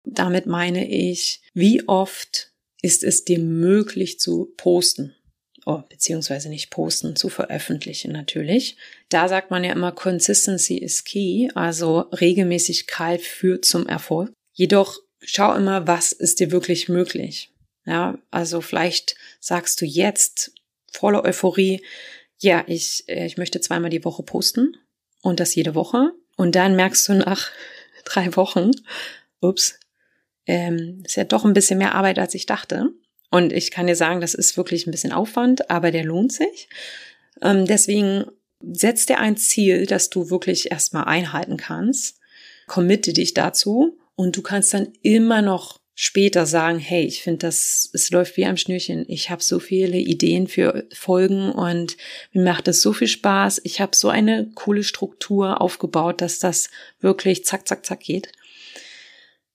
damit 0.04 0.46
meine 0.46 0.90
ich, 0.90 1.42
wie 1.54 1.86
oft 1.86 2.52
ist 2.82 3.04
es 3.04 3.24
dir 3.24 3.38
möglich 3.38 4.18
zu 4.18 4.52
posten? 4.56 5.14
Oh, 5.66 5.82
beziehungsweise 5.88 6.48
nicht 6.48 6.70
posten, 6.70 7.16
zu 7.16 7.28
veröffentlichen 7.28 8.12
natürlich. 8.12 8.76
Da 9.08 9.28
sagt 9.28 9.50
man 9.50 9.64
ja 9.64 9.72
immer, 9.72 9.92
Consistency 9.92 10.78
is 10.78 11.04
key, 11.04 11.48
also 11.54 12.00
Regelmäßigkeit 12.12 13.20
führt 13.20 13.64
zum 13.64 13.86
Erfolg. 13.86 14.32
Jedoch 14.52 14.98
schau 15.20 15.54
immer, 15.54 15.86
was 15.86 16.12
ist 16.12 16.40
dir 16.40 16.50
wirklich 16.50 16.88
möglich. 16.88 17.52
Ja, 17.84 18.18
also 18.30 18.60
vielleicht 18.60 19.16
sagst 19.40 19.80
du 19.80 19.86
jetzt 19.86 20.52
voller 20.92 21.24
Euphorie, 21.24 21.82
ja, 22.38 22.64
ich, 22.66 23.04
äh, 23.08 23.26
ich 23.26 23.36
möchte 23.36 23.60
zweimal 23.60 23.90
die 23.90 24.04
Woche 24.04 24.22
posten 24.22 24.76
und 25.22 25.40
das 25.40 25.54
jede 25.54 25.74
Woche. 25.74 26.12
Und 26.36 26.54
dann 26.54 26.76
merkst 26.76 27.08
du 27.08 27.14
nach 27.14 27.50
drei 28.04 28.36
Wochen, 28.36 28.70
ups, 29.40 29.78
ähm, 30.46 31.02
ist 31.04 31.16
ja 31.16 31.24
doch 31.24 31.44
ein 31.44 31.52
bisschen 31.52 31.78
mehr 31.78 31.94
Arbeit, 31.94 32.18
als 32.18 32.34
ich 32.34 32.46
dachte. 32.46 32.90
Und 33.30 33.52
ich 33.52 33.70
kann 33.70 33.86
dir 33.86 33.96
sagen, 33.96 34.20
das 34.20 34.34
ist 34.34 34.56
wirklich 34.56 34.86
ein 34.86 34.90
bisschen 34.90 35.12
Aufwand, 35.12 35.70
aber 35.70 35.90
der 35.90 36.04
lohnt 36.04 36.32
sich. 36.32 36.68
Ähm, 37.42 37.66
deswegen 37.66 38.24
setz 38.60 39.06
dir 39.06 39.18
ein 39.18 39.36
Ziel, 39.36 39.86
das 39.86 40.10
du 40.10 40.30
wirklich 40.30 40.70
erstmal 40.70 41.04
einhalten 41.04 41.56
kannst. 41.56 42.18
Committe 42.66 43.12
dich 43.12 43.34
dazu 43.34 43.98
und 44.14 44.36
du 44.36 44.42
kannst 44.42 44.74
dann 44.74 44.92
immer 45.02 45.42
noch 45.42 45.78
später 46.00 46.46
sagen, 46.46 46.78
hey, 46.78 47.04
ich 47.04 47.22
finde 47.22 47.38
das, 47.38 47.90
es 47.92 48.10
läuft 48.10 48.36
wie 48.36 48.46
am 48.46 48.56
Schnürchen. 48.56 49.04
Ich 49.08 49.30
habe 49.30 49.42
so 49.42 49.58
viele 49.58 49.98
Ideen 49.98 50.46
für 50.46 50.86
Folgen 50.92 51.50
und 51.50 51.96
mir 52.32 52.44
macht 52.44 52.68
das 52.68 52.80
so 52.82 52.92
viel 52.92 53.08
Spaß. 53.08 53.62
Ich 53.64 53.80
habe 53.80 53.96
so 53.96 54.08
eine 54.08 54.48
coole 54.54 54.84
Struktur 54.84 55.60
aufgebaut, 55.60 56.20
dass 56.20 56.38
das 56.38 56.70
wirklich 57.00 57.44
zack, 57.44 57.66
zack, 57.66 57.84
zack 57.84 57.98
geht. 57.98 58.30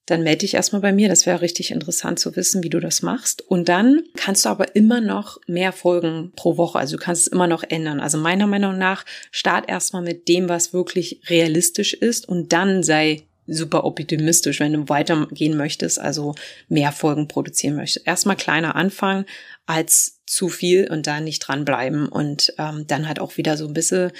Dann 0.05 0.23
melde 0.23 0.39
dich 0.39 0.53
erstmal 0.53 0.81
bei 0.81 0.91
mir. 0.91 1.07
Das 1.07 1.25
wäre 1.25 1.41
richtig 1.41 1.71
interessant 1.71 2.19
zu 2.19 2.35
wissen, 2.35 2.63
wie 2.63 2.69
du 2.69 2.79
das 2.79 3.01
machst. 3.01 3.41
Und 3.41 3.69
dann 3.69 4.03
kannst 4.15 4.45
du 4.45 4.49
aber 4.49 4.75
immer 4.75 4.99
noch 4.99 5.39
mehr 5.47 5.71
Folgen 5.71 6.33
pro 6.35 6.57
Woche. 6.57 6.79
Also 6.79 6.97
du 6.97 7.03
kannst 7.03 7.21
es 7.21 7.27
immer 7.27 7.47
noch 7.47 7.63
ändern. 7.63 7.99
Also 7.99 8.17
meiner 8.17 8.47
Meinung 8.47 8.77
nach 8.77 9.05
start 9.31 9.69
erstmal 9.69 10.01
mit 10.01 10.27
dem, 10.27 10.49
was 10.49 10.73
wirklich 10.73 11.21
realistisch 11.29 11.93
ist 11.93 12.27
und 12.27 12.51
dann 12.51 12.83
sei 12.83 13.23
super 13.47 13.83
optimistisch, 13.83 14.59
wenn 14.59 14.73
du 14.73 14.89
weitergehen 14.89 15.57
möchtest, 15.57 15.99
also 15.99 16.35
mehr 16.69 16.91
Folgen 16.91 17.27
produzieren 17.27 17.75
möchtest. 17.75 18.07
Erstmal 18.07 18.37
kleiner 18.37 18.75
anfangen 18.75 19.25
als 19.65 20.21
zu 20.25 20.49
viel 20.49 20.89
und 20.89 21.07
dann 21.07 21.25
nicht 21.25 21.39
dranbleiben 21.39 22.07
und 22.07 22.53
ähm, 22.57 22.85
dann 22.87 23.07
halt 23.07 23.19
auch 23.19 23.37
wieder 23.37 23.57
so 23.57 23.67
ein 23.67 23.73
bisschen 23.73 24.11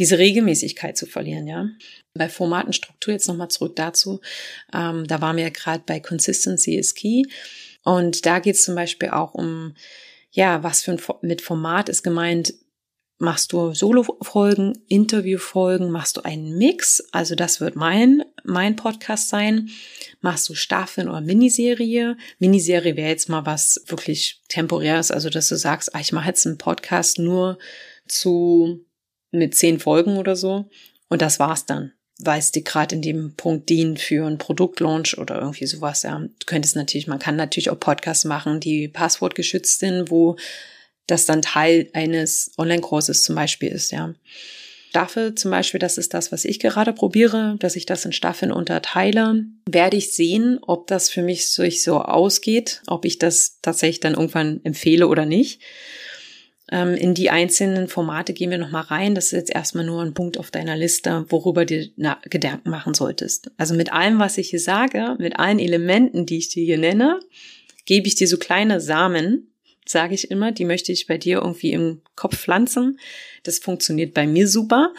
diese 0.00 0.18
Regelmäßigkeit 0.18 0.96
zu 0.96 1.04
verlieren, 1.04 1.46
ja. 1.46 1.68
Bei 2.14 2.30
Formatenstruktur 2.30 3.12
jetzt 3.12 3.28
nochmal 3.28 3.50
zurück 3.50 3.76
dazu. 3.76 4.20
Ähm, 4.72 5.06
da 5.06 5.20
waren 5.20 5.36
wir 5.36 5.44
ja 5.44 5.50
gerade 5.50 5.84
bei 5.86 6.00
Consistency 6.00 6.76
is 6.76 6.94
Key. 6.94 7.24
Und 7.84 8.24
da 8.24 8.38
geht 8.38 8.54
es 8.56 8.64
zum 8.64 8.74
Beispiel 8.74 9.10
auch 9.10 9.34
um, 9.34 9.74
ja, 10.30 10.62
was 10.62 10.82
für 10.82 10.92
ein 10.92 11.00
mit 11.20 11.42
Format 11.42 11.90
ist 11.90 12.02
gemeint, 12.02 12.54
Machst 13.22 13.52
du 13.52 13.74
Solo-Folgen, 13.74 14.82
Interview-Folgen, 14.88 15.90
machst 15.90 16.16
du 16.16 16.22
einen 16.22 16.56
Mix? 16.56 17.04
Also 17.12 17.34
das 17.34 17.60
wird 17.60 17.76
mein, 17.76 18.24
mein 18.44 18.76
Podcast 18.76 19.28
sein. 19.28 19.68
Machst 20.22 20.48
du 20.48 20.54
Staffeln 20.54 21.06
oder 21.06 21.20
Miniserie? 21.20 22.16
Miniserie 22.38 22.96
wäre 22.96 23.10
jetzt 23.10 23.28
mal 23.28 23.44
was 23.44 23.84
wirklich 23.88 24.40
temporäres, 24.48 25.10
also 25.10 25.28
dass 25.28 25.50
du 25.50 25.56
sagst, 25.56 25.94
ah, 25.94 26.00
ich 26.00 26.12
mache 26.12 26.28
jetzt 26.28 26.46
einen 26.46 26.56
Podcast 26.56 27.18
nur 27.18 27.58
zu 28.08 28.86
mit 29.30 29.54
zehn 29.54 29.78
Folgen 29.78 30.16
oder 30.16 30.36
so 30.36 30.68
und 31.08 31.22
das 31.22 31.38
war's 31.38 31.66
dann 31.66 31.92
weil 32.22 32.38
es 32.38 32.52
dir 32.52 32.62
gerade 32.62 32.94
in 32.94 33.02
dem 33.02 33.34
Punkt 33.34 33.68
dient 33.68 33.98
für 33.98 34.26
einen 34.26 34.38
Produktlaunch 34.38 35.18
oder 35.18 35.40
irgendwie 35.40 35.66
sowas. 35.66 36.02
Ja, 36.02 36.18
du 36.18 36.46
könntest 36.46 36.76
natürlich, 36.76 37.06
man 37.06 37.18
kann 37.18 37.36
natürlich 37.36 37.70
auch 37.70 37.80
Podcasts 37.80 38.24
machen, 38.24 38.60
die 38.60 38.88
passwortgeschützt 38.88 39.80
sind, 39.80 40.10
wo 40.10 40.36
das 41.06 41.26
dann 41.26 41.42
Teil 41.42 41.88
eines 41.92 42.52
Online-Kurses 42.58 43.22
zum 43.22 43.34
Beispiel 43.34 43.70
ist, 43.70 43.90
ja. 43.90 44.14
Staffel 44.90 45.36
zum 45.36 45.52
Beispiel, 45.52 45.78
das 45.78 45.98
ist 45.98 46.14
das, 46.14 46.32
was 46.32 46.44
ich 46.44 46.58
gerade 46.58 46.92
probiere, 46.92 47.54
dass 47.60 47.76
ich 47.76 47.86
das 47.86 48.04
in 48.04 48.12
Staffeln 48.12 48.50
unterteile, 48.50 49.44
werde 49.64 49.96
ich 49.96 50.12
sehen, 50.12 50.58
ob 50.62 50.88
das 50.88 51.10
für 51.10 51.22
mich 51.22 51.48
so 51.52 52.00
ausgeht, 52.00 52.82
ob 52.88 53.04
ich 53.04 53.18
das 53.18 53.60
tatsächlich 53.62 54.00
dann 54.00 54.14
irgendwann 54.14 54.60
empfehle 54.64 55.06
oder 55.06 55.26
nicht. 55.26 55.60
Ähm, 56.70 56.94
in 56.94 57.14
die 57.14 57.30
einzelnen 57.30 57.88
Formate 57.88 58.32
gehen 58.32 58.50
wir 58.50 58.58
nochmal 58.58 58.82
rein. 58.82 59.14
Das 59.14 59.26
ist 59.26 59.32
jetzt 59.32 59.54
erstmal 59.54 59.84
nur 59.84 60.02
ein 60.02 60.14
Punkt 60.14 60.38
auf 60.38 60.50
deiner 60.50 60.76
Liste, 60.76 61.26
worüber 61.28 61.64
du 61.64 61.88
dir 61.88 62.16
Gedanken 62.28 62.70
machen 62.70 62.94
solltest. 62.94 63.50
Also 63.56 63.74
mit 63.74 63.92
allem, 63.92 64.18
was 64.18 64.38
ich 64.38 64.50
hier 64.50 64.60
sage, 64.60 65.16
mit 65.18 65.38
allen 65.38 65.58
Elementen, 65.58 66.26
die 66.26 66.38
ich 66.38 66.48
dir 66.48 66.64
hier 66.64 66.78
nenne, 66.78 67.20
gebe 67.86 68.06
ich 68.06 68.14
dir 68.14 68.28
so 68.28 68.36
kleine 68.36 68.80
Samen, 68.80 69.52
sage 69.84 70.14
ich 70.14 70.30
immer, 70.30 70.52
die 70.52 70.64
möchte 70.64 70.92
ich 70.92 71.06
bei 71.06 71.18
dir 71.18 71.38
irgendwie 71.38 71.72
im 71.72 72.02
Kopf 72.14 72.36
pflanzen. 72.36 73.00
Das 73.42 73.58
funktioniert 73.58 74.14
bei 74.14 74.26
mir 74.26 74.46
super. 74.46 74.92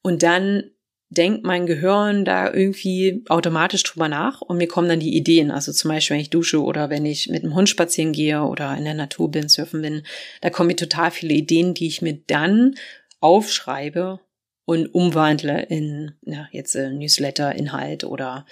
Und 0.00 0.22
dann 0.22 0.70
denkt 1.10 1.44
mein 1.44 1.66
Gehirn 1.66 2.24
da 2.24 2.52
irgendwie 2.52 3.24
automatisch 3.28 3.82
drüber 3.82 4.08
nach 4.08 4.42
und 4.42 4.58
mir 4.58 4.68
kommen 4.68 4.88
dann 4.88 5.00
die 5.00 5.16
Ideen. 5.16 5.50
Also 5.50 5.72
zum 5.72 5.90
Beispiel, 5.90 6.16
wenn 6.16 6.22
ich 6.22 6.30
dusche 6.30 6.62
oder 6.62 6.90
wenn 6.90 7.06
ich 7.06 7.28
mit 7.28 7.42
dem 7.42 7.54
Hund 7.54 7.68
spazieren 7.68 8.12
gehe 8.12 8.42
oder 8.42 8.76
in 8.76 8.84
der 8.84 8.94
Natur 8.94 9.30
bin, 9.30 9.48
surfen 9.48 9.82
bin, 9.82 10.02
da 10.42 10.50
kommen 10.50 10.68
mir 10.68 10.76
total 10.76 11.10
viele 11.10 11.34
Ideen, 11.34 11.74
die 11.74 11.86
ich 11.86 12.02
mir 12.02 12.18
dann 12.26 12.74
aufschreibe 13.20 14.20
und 14.66 14.94
umwandle 14.94 15.62
in 15.62 16.12
ja, 16.26 16.46
jetzt 16.52 16.74
äh, 16.74 16.90
Newsletter-Inhalt 16.90 18.04
oder 18.04 18.44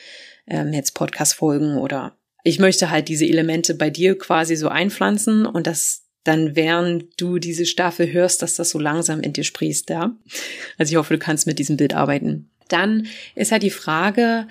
ähm, 0.46 0.72
jetzt 0.72 0.92
Podcast-Folgen 0.92 1.76
oder 1.76 2.16
ich 2.42 2.58
möchte 2.58 2.90
halt 2.90 3.08
diese 3.08 3.26
Elemente 3.26 3.74
bei 3.74 3.90
dir 3.90 4.16
quasi 4.16 4.56
so 4.56 4.68
einpflanzen 4.68 5.44
und 5.44 5.66
das 5.66 6.05
dann 6.26 6.56
während 6.56 7.20
du 7.20 7.38
diese 7.38 7.66
Staffel 7.66 8.12
hörst, 8.12 8.42
dass 8.42 8.54
das 8.54 8.70
so 8.70 8.78
langsam 8.78 9.20
in 9.20 9.32
dir 9.32 9.44
sprießt, 9.44 9.90
ja. 9.90 10.16
Also 10.78 10.92
ich 10.92 10.96
hoffe, 10.96 11.14
du 11.14 11.18
kannst 11.18 11.46
mit 11.46 11.58
diesem 11.58 11.76
Bild 11.76 11.94
arbeiten. 11.94 12.50
Dann 12.68 13.06
ist 13.34 13.52
halt 13.52 13.62
die 13.62 13.70
Frage, 13.70 14.48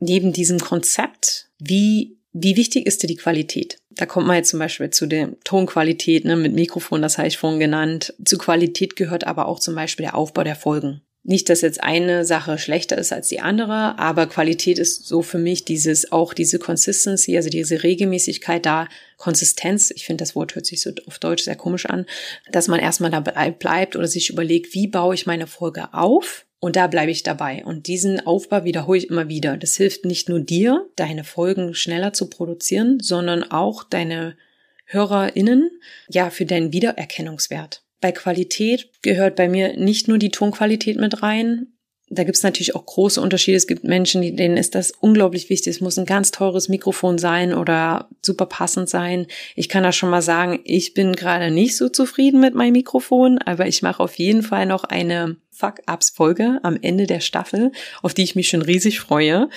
neben 0.00 0.32
diesem 0.32 0.58
Konzept, 0.58 1.48
wie, 1.58 2.16
wie 2.32 2.56
wichtig 2.56 2.86
ist 2.86 3.02
dir 3.02 3.06
die 3.06 3.16
Qualität? 3.16 3.78
Da 3.90 4.04
kommt 4.04 4.26
man 4.26 4.36
jetzt 4.36 4.50
zum 4.50 4.58
Beispiel 4.58 4.90
zu 4.90 5.06
der 5.06 5.38
Tonqualität, 5.44 6.24
ne, 6.24 6.36
mit 6.36 6.52
Mikrofon, 6.54 7.00
das 7.00 7.18
habe 7.18 7.28
ich 7.28 7.38
vorhin 7.38 7.60
genannt. 7.60 8.14
Zu 8.24 8.36
Qualität 8.36 8.96
gehört 8.96 9.26
aber 9.26 9.46
auch 9.46 9.58
zum 9.58 9.74
Beispiel 9.74 10.04
der 10.04 10.16
Aufbau 10.16 10.44
der 10.44 10.56
Folgen. 10.56 11.00
Nicht, 11.28 11.48
dass 11.48 11.60
jetzt 11.60 11.82
eine 11.82 12.24
Sache 12.24 12.56
schlechter 12.56 12.96
ist 12.96 13.12
als 13.12 13.26
die 13.26 13.40
andere, 13.40 13.98
aber 13.98 14.28
Qualität 14.28 14.78
ist 14.78 15.08
so 15.08 15.22
für 15.22 15.38
mich 15.38 15.64
dieses, 15.64 16.12
auch 16.12 16.32
diese 16.32 16.60
Consistency, 16.60 17.36
also 17.36 17.50
diese 17.50 17.82
Regelmäßigkeit 17.82 18.64
da, 18.64 18.86
Konsistenz, 19.16 19.90
ich 19.90 20.06
finde 20.06 20.22
das 20.22 20.36
Wort 20.36 20.54
hört 20.54 20.66
sich 20.66 20.80
so 20.80 20.92
auf 21.08 21.18
Deutsch 21.18 21.42
sehr 21.42 21.56
komisch 21.56 21.86
an, 21.86 22.06
dass 22.52 22.68
man 22.68 22.78
erstmal 22.78 23.10
da 23.10 23.18
bleibt 23.18 23.96
oder 23.96 24.06
sich 24.06 24.30
überlegt, 24.30 24.72
wie 24.72 24.86
baue 24.86 25.16
ich 25.16 25.26
meine 25.26 25.48
Folge 25.48 25.92
auf? 25.94 26.46
Und 26.60 26.76
da 26.76 26.86
bleibe 26.86 27.10
ich 27.10 27.24
dabei. 27.24 27.64
Und 27.64 27.88
diesen 27.88 28.24
Aufbau 28.24 28.62
wiederhole 28.62 28.98
ich 28.98 29.10
immer 29.10 29.28
wieder. 29.28 29.56
Das 29.56 29.74
hilft 29.74 30.04
nicht 30.04 30.28
nur 30.28 30.38
dir, 30.38 30.88
deine 30.94 31.24
Folgen 31.24 31.74
schneller 31.74 32.12
zu 32.12 32.30
produzieren, 32.30 33.00
sondern 33.00 33.42
auch 33.42 33.82
deine 33.82 34.36
HörerInnen, 34.84 35.72
ja, 36.08 36.30
für 36.30 36.46
deinen 36.46 36.72
Wiedererkennungswert. 36.72 37.82
Bei 38.00 38.12
Qualität 38.12 38.90
gehört 39.02 39.36
bei 39.36 39.48
mir 39.48 39.76
nicht 39.76 40.08
nur 40.08 40.18
die 40.18 40.30
Tonqualität 40.30 40.98
mit 40.98 41.22
rein. 41.22 41.68
Da 42.08 42.22
gibt 42.22 42.36
es 42.36 42.44
natürlich 42.44 42.76
auch 42.76 42.86
große 42.86 43.20
Unterschiede. 43.20 43.56
Es 43.56 43.66
gibt 43.66 43.82
Menschen, 43.82 44.36
denen 44.36 44.56
ist 44.56 44.76
das 44.76 44.92
unglaublich 44.92 45.50
wichtig. 45.50 45.74
Es 45.74 45.80
muss 45.80 45.98
ein 45.98 46.06
ganz 46.06 46.30
teures 46.30 46.68
Mikrofon 46.68 47.18
sein 47.18 47.52
oder 47.52 48.08
super 48.24 48.46
passend 48.46 48.88
sein. 48.88 49.26
Ich 49.56 49.68
kann 49.68 49.82
da 49.82 49.90
schon 49.90 50.10
mal 50.10 50.22
sagen, 50.22 50.60
ich 50.64 50.94
bin 50.94 51.16
gerade 51.16 51.50
nicht 51.50 51.76
so 51.76 51.88
zufrieden 51.88 52.38
mit 52.38 52.54
meinem 52.54 52.74
Mikrofon, 52.74 53.38
aber 53.38 53.66
ich 53.66 53.82
mache 53.82 54.00
auf 54.02 54.14
jeden 54.14 54.42
Fall 54.42 54.66
noch 54.66 54.84
eine 54.84 55.36
Fuck-Ups-Folge 55.50 56.60
am 56.62 56.78
Ende 56.80 57.08
der 57.08 57.20
Staffel, 57.20 57.72
auf 58.02 58.14
die 58.14 58.22
ich 58.22 58.36
mich 58.36 58.48
schon 58.48 58.62
riesig 58.62 59.00
freue, 59.00 59.48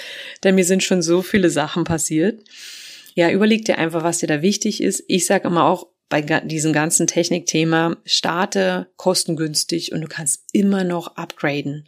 denn 0.43 0.55
mir 0.55 0.65
sind 0.65 0.81
schon 0.81 1.03
so 1.03 1.21
viele 1.21 1.51
Sachen 1.51 1.83
passiert. 1.83 2.41
Ja, 3.13 3.29
überleg 3.29 3.65
dir 3.65 3.77
einfach, 3.77 4.03
was 4.03 4.19
dir 4.19 4.27
da 4.27 4.41
wichtig 4.41 4.81
ist. 4.81 5.03
Ich 5.07 5.25
sage 5.25 5.47
immer 5.47 5.65
auch, 5.65 5.87
bei 6.09 6.21
diesem 6.21 6.73
ganzen 6.73 7.07
Technikthema, 7.07 7.97
starte 8.03 8.87
kostengünstig 8.97 9.91
und 9.91 10.01
du 10.01 10.07
kannst 10.07 10.43
immer 10.51 10.83
noch 10.83 11.15
upgraden. 11.15 11.85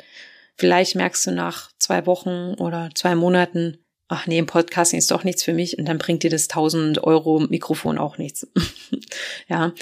Vielleicht 0.58 0.96
merkst 0.96 1.26
du 1.26 1.32
nach 1.32 1.72
zwei 1.80 2.06
Wochen 2.06 2.54
oder 2.54 2.92
zwei 2.94 3.16
Monaten, 3.16 3.80
ach 4.08 4.28
nee, 4.28 4.38
im 4.38 4.46
Podcasting 4.46 5.00
ist 5.00 5.10
doch 5.10 5.24
nichts 5.24 5.42
für 5.44 5.54
mich 5.54 5.80
und 5.80 5.86
dann 5.86 5.98
bringt 5.98 6.22
dir 6.22 6.30
das 6.30 6.50
1000 6.50 7.04
Euro 7.04 7.40
Mikrofon 7.40 7.98
auch 7.98 8.18
nichts. 8.18 8.48
ja, 9.50 9.74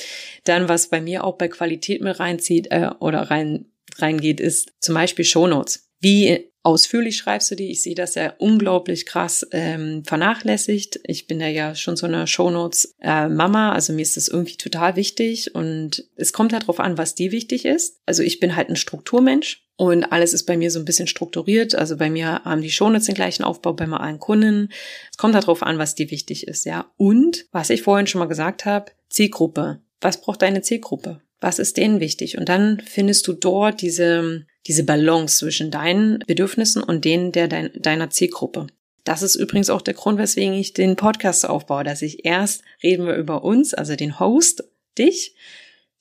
dann 0.45 0.69
was 0.69 0.89
bei 0.89 1.01
mir 1.01 1.25
auch 1.25 1.35
bei 1.35 1.49
Qualität 1.49 2.01
mit 2.01 2.19
reinzieht 2.19 2.67
äh, 2.71 2.91
oder 2.99 3.29
rein 3.29 3.65
reingeht, 3.97 4.39
ist 4.39 4.71
zum 4.79 4.95
Beispiel 4.95 5.25
Shownotes. 5.25 5.89
Wie 5.99 6.51
ausführlich 6.63 7.17
schreibst 7.17 7.49
du 7.51 7.55
die. 7.55 7.71
Ich 7.71 7.81
sehe 7.81 7.95
das 7.95 8.15
ja 8.15 8.33
unglaublich 8.37 9.05
krass 9.05 9.47
ähm, 9.51 10.03
vernachlässigt. 10.05 10.99
Ich 11.03 11.27
bin 11.27 11.39
ja 11.39 11.47
ja 11.47 11.75
schon 11.75 11.95
so 11.95 12.05
eine 12.05 12.27
Shownotes 12.27 12.95
äh, 13.01 13.27
Mama, 13.29 13.71
also 13.71 13.93
mir 13.93 14.01
ist 14.01 14.17
das 14.17 14.27
irgendwie 14.27 14.57
total 14.57 14.95
wichtig 14.95 15.55
und 15.55 16.05
es 16.15 16.33
kommt 16.33 16.53
halt 16.53 16.67
drauf 16.67 16.79
an, 16.79 16.97
was 16.97 17.15
dir 17.15 17.31
wichtig 17.31 17.65
ist. 17.65 17.99
Also 18.05 18.23
ich 18.23 18.39
bin 18.39 18.55
halt 18.55 18.69
ein 18.69 18.75
Strukturmensch 18.75 19.63
und 19.79 20.11
alles 20.11 20.33
ist 20.33 20.43
bei 20.43 20.57
mir 20.57 20.71
so 20.71 20.79
ein 20.79 20.85
bisschen 20.85 21.07
strukturiert. 21.07 21.73
Also 21.73 21.95
bei 21.95 22.09
mir 22.09 22.43
haben 22.43 22.61
die 22.61 22.69
Shownotes 22.69 23.05
den 23.05 23.15
gleichen 23.15 23.43
Aufbau 23.43 23.71
bei 23.71 23.85
allen 23.85 24.19
Kunden. 24.19 24.73
Es 25.09 25.17
kommt 25.17 25.35
halt 25.35 25.47
drauf 25.47 25.63
an, 25.63 25.77
was 25.77 25.95
dir 25.95 26.11
wichtig 26.11 26.47
ist, 26.47 26.65
ja. 26.65 26.91
Und 26.97 27.45
was 27.53 27.69
ich 27.69 27.81
vorhin 27.81 28.05
schon 28.05 28.19
mal 28.19 28.25
gesagt 28.25 28.65
habe, 28.65 28.91
Zielgruppe. 29.09 29.79
was 30.01 30.19
braucht 30.19 30.41
deine 30.41 30.61
Zielgruppe? 30.61 31.21
Was 31.39 31.59
ist 31.59 31.77
denen 31.77 32.01
wichtig? 32.01 32.37
Und 32.37 32.49
dann 32.49 32.81
findest 32.85 33.25
du 33.27 33.31
dort 33.33 33.81
diese, 33.81 34.45
diese 34.67 34.83
Balance 34.83 35.37
zwischen 35.37 35.71
deinen 35.71 36.19
Bedürfnissen 36.27 36.83
und 36.83 37.05
denen 37.05 37.31
der 37.31 37.47
dein, 37.47 37.71
deiner 37.75 38.09
Zielgruppe. 38.09 38.67
Das 39.03 39.21
ist 39.21 39.35
übrigens 39.35 39.69
auch 39.69 39.81
der 39.81 39.93
Grund, 39.93 40.19
weswegen 40.19 40.53
ich 40.53 40.73
den 40.73 40.95
Podcast 40.95 41.47
aufbaue, 41.47 41.83
dass 41.83 42.01
ich 42.01 42.25
erst 42.25 42.61
reden 42.83 43.05
wir 43.05 43.15
über 43.15 43.43
uns, 43.43 43.73
also 43.73 43.95
den 43.95 44.19
Host, 44.19 44.63
dich, 44.97 45.35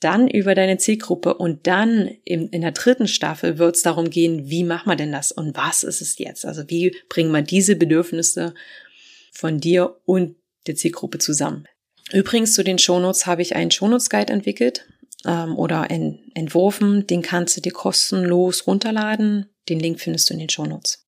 dann 0.00 0.28
über 0.28 0.54
deine 0.54 0.78
Zielgruppe 0.78 1.34
und 1.34 1.66
dann 1.66 2.08
in, 2.24 2.48
in 2.48 2.60
der 2.60 2.72
dritten 2.72 3.08
Staffel 3.08 3.58
wird 3.58 3.76
es 3.76 3.82
darum 3.82 4.10
gehen, 4.10 4.48
wie 4.48 4.64
machen 4.64 4.90
wir 4.90 4.96
denn 4.96 5.12
das 5.12 5.32
und 5.32 5.56
was 5.56 5.82
ist 5.82 6.00
es 6.00 6.18
jetzt? 6.18 6.44
Also 6.44 6.64
wie 6.68 6.94
bringen 7.08 7.32
wir 7.32 7.42
diese 7.42 7.76
Bedürfnisse 7.76 8.54
von 9.32 9.58
dir 9.58 9.96
und 10.04 10.36
der 10.66 10.76
Zielgruppe 10.76 11.18
zusammen? 11.18 11.66
Übrigens 12.12 12.54
zu 12.54 12.62
den 12.62 12.78
Shownotes 12.78 13.26
habe 13.26 13.42
ich 13.42 13.56
einen 13.56 13.70
Shownotes 13.70 14.08
Guide 14.08 14.32
entwickelt 14.32 14.86
ähm, 15.26 15.56
oder 15.56 15.90
en, 15.90 16.27
entworfen. 16.38 17.06
Den 17.06 17.22
kannst 17.22 17.56
du 17.56 17.60
dir 17.60 17.72
kostenlos 17.72 18.66
runterladen. 18.66 19.46
Den 19.68 19.80
Link 19.80 20.00
findest 20.00 20.30
du 20.30 20.34
in 20.34 20.40
den 20.40 20.48
Shownotes. 20.48 21.06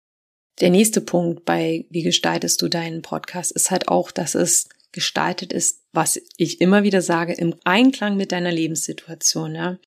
Der 0.60 0.70
nächste 0.70 1.02
Punkt 1.02 1.46
bei 1.46 1.86
wie 1.90 2.04
gestaltest 2.04 2.62
du 2.62 2.68
deinen 2.68 3.02
Podcast 3.02 3.52
ist 3.52 3.72
halt 3.72 3.88
auch, 3.88 4.12
dass 4.12 4.36
es 4.36 4.70
gestaltet 4.92 5.52
ist, 5.52 5.82
was 5.92 6.22
ich 6.38 6.62
immer 6.62 6.84
wieder 6.84 7.02
sage, 7.02 7.34
im 7.34 7.56
Einklang 7.64 8.16
mit 8.16 8.32
deiner 8.32 8.52
Lebenssituation. 8.52 9.56
Ja. 9.56 9.80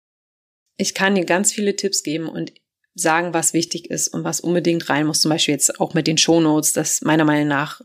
Ich 0.78 0.94
kann 0.94 1.14
dir 1.14 1.26
ganz 1.26 1.52
viele 1.52 1.76
Tipps 1.76 2.02
geben 2.02 2.28
und 2.28 2.52
sagen, 2.94 3.34
was 3.34 3.52
wichtig 3.52 3.90
ist 3.90 4.08
und 4.08 4.24
was 4.24 4.40
unbedingt 4.40 4.88
rein 4.88 5.06
muss. 5.06 5.20
Zum 5.20 5.30
Beispiel 5.30 5.52
jetzt 5.52 5.80
auch 5.80 5.94
mit 5.94 6.06
den 6.06 6.16
Shownotes, 6.16 6.72
dass 6.72 7.02
meiner 7.02 7.24
Meinung 7.24 7.48
nach 7.48 7.82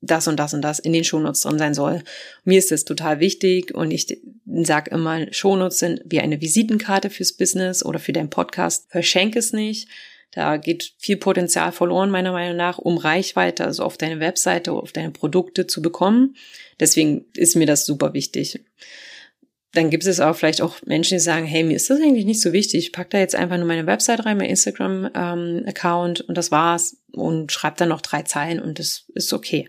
das 0.00 0.28
und 0.28 0.36
das 0.36 0.54
und 0.54 0.62
das 0.62 0.78
in 0.78 0.92
den 0.92 1.04
Shownotes 1.04 1.40
drin 1.40 1.58
sein 1.58 1.74
soll. 1.74 2.02
Mir 2.44 2.58
ist 2.58 2.70
das 2.70 2.84
total 2.84 3.20
wichtig 3.20 3.74
und 3.74 3.90
ich 3.90 4.18
sage 4.46 4.90
immer, 4.90 5.32
Shownotes 5.32 5.78
sind 5.78 6.02
wie 6.04 6.20
eine 6.20 6.40
Visitenkarte 6.40 7.10
fürs 7.10 7.32
Business 7.32 7.84
oder 7.84 7.98
für 7.98 8.12
deinen 8.12 8.30
Podcast. 8.30 8.86
Verschenke 8.90 9.38
es 9.38 9.52
nicht. 9.52 9.88
Da 10.30 10.58
geht 10.58 10.92
viel 10.98 11.16
Potenzial 11.16 11.72
verloren, 11.72 12.10
meiner 12.10 12.32
Meinung 12.32 12.56
nach, 12.56 12.78
um 12.78 12.98
Reichweite, 12.98 13.64
also 13.64 13.82
auf 13.82 13.96
deine 13.96 14.20
Webseite, 14.20 14.72
auf 14.72 14.92
deine 14.92 15.10
Produkte 15.10 15.66
zu 15.66 15.80
bekommen. 15.80 16.36
Deswegen 16.78 17.24
ist 17.34 17.56
mir 17.56 17.66
das 17.66 17.86
super 17.86 18.12
wichtig. 18.12 18.60
Dann 19.72 19.90
gibt 19.90 20.06
es 20.06 20.18
auch 20.18 20.34
vielleicht 20.34 20.62
auch 20.62 20.76
Menschen, 20.86 21.16
die 21.16 21.20
sagen, 21.20 21.44
hey, 21.46 21.62
mir 21.62 21.76
ist 21.76 21.90
das 21.90 22.00
eigentlich 22.00 22.24
nicht 22.24 22.40
so 22.40 22.52
wichtig. 22.52 22.86
Ich 22.86 22.92
pack 22.92 23.10
da 23.10 23.18
jetzt 23.18 23.34
einfach 23.34 23.58
nur 23.58 23.66
meine 23.66 23.86
Website 23.86 24.24
rein, 24.24 24.38
mein 24.38 24.48
Instagram-Account 24.48 26.20
ähm, 26.20 26.26
und 26.26 26.38
das 26.38 26.50
war's 26.50 26.96
und 27.12 27.52
schreib 27.52 27.76
dann 27.76 27.90
noch 27.90 28.00
drei 28.00 28.22
Zeilen 28.22 28.60
und 28.60 28.78
das 28.78 29.04
ist 29.14 29.32
okay. 29.32 29.68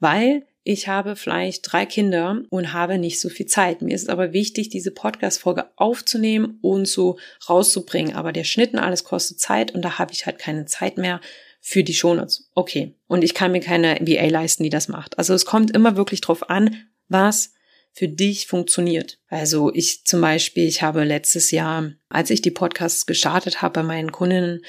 Weil 0.00 0.42
ich 0.64 0.86
habe 0.86 1.16
vielleicht 1.16 1.72
drei 1.72 1.86
Kinder 1.86 2.42
und 2.50 2.72
habe 2.72 2.98
nicht 2.98 3.20
so 3.20 3.28
viel 3.28 3.46
Zeit. 3.46 3.82
Mir 3.82 3.94
ist 3.94 4.08
aber 4.08 4.32
wichtig, 4.32 4.68
diese 4.68 4.92
Podcast-Folge 4.92 5.66
aufzunehmen 5.76 6.58
und 6.60 6.86
so 6.86 7.18
rauszubringen. 7.48 8.14
Aber 8.14 8.32
der 8.32 8.44
Schnitt 8.44 8.72
und 8.72 8.78
alles 8.78 9.02
kostet 9.02 9.40
Zeit 9.40 9.72
und 9.72 9.82
da 9.82 9.98
habe 9.98 10.12
ich 10.12 10.26
halt 10.26 10.38
keine 10.38 10.66
Zeit 10.66 10.98
mehr 10.98 11.20
für 11.60 11.82
die 11.82 11.94
Shownotes. 11.94 12.50
Okay. 12.54 12.94
Und 13.08 13.24
ich 13.24 13.34
kann 13.34 13.52
mir 13.52 13.60
keine 13.60 13.98
VA 14.00 14.26
leisten, 14.26 14.62
die 14.62 14.70
das 14.70 14.88
macht. 14.88 15.18
Also 15.18 15.34
es 15.34 15.46
kommt 15.46 15.72
immer 15.72 15.96
wirklich 15.96 16.20
drauf 16.20 16.48
an, 16.48 16.76
was 17.08 17.54
für 17.92 18.08
dich 18.08 18.46
funktioniert. 18.46 19.18
Also 19.28 19.72
ich 19.72 20.04
zum 20.04 20.20
Beispiel, 20.20 20.66
ich 20.66 20.82
habe 20.82 21.04
letztes 21.04 21.50
Jahr, 21.50 21.92
als 22.08 22.30
ich 22.30 22.42
die 22.42 22.50
Podcasts 22.50 23.06
gestartet 23.06 23.62
habe 23.62 23.80
bei 23.80 23.82
meinen 23.82 24.12
Kundinnen, 24.12 24.64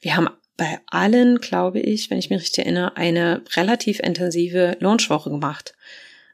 wir 0.00 0.16
haben 0.16 0.28
bei 0.56 0.80
allen, 0.86 1.40
glaube 1.40 1.80
ich, 1.80 2.10
wenn 2.10 2.18
ich 2.18 2.30
mich 2.30 2.40
richtig 2.40 2.64
erinnere, 2.64 2.96
eine 2.96 3.42
relativ 3.56 4.00
intensive 4.00 4.76
Launchwoche 4.80 5.30
gemacht. 5.30 5.74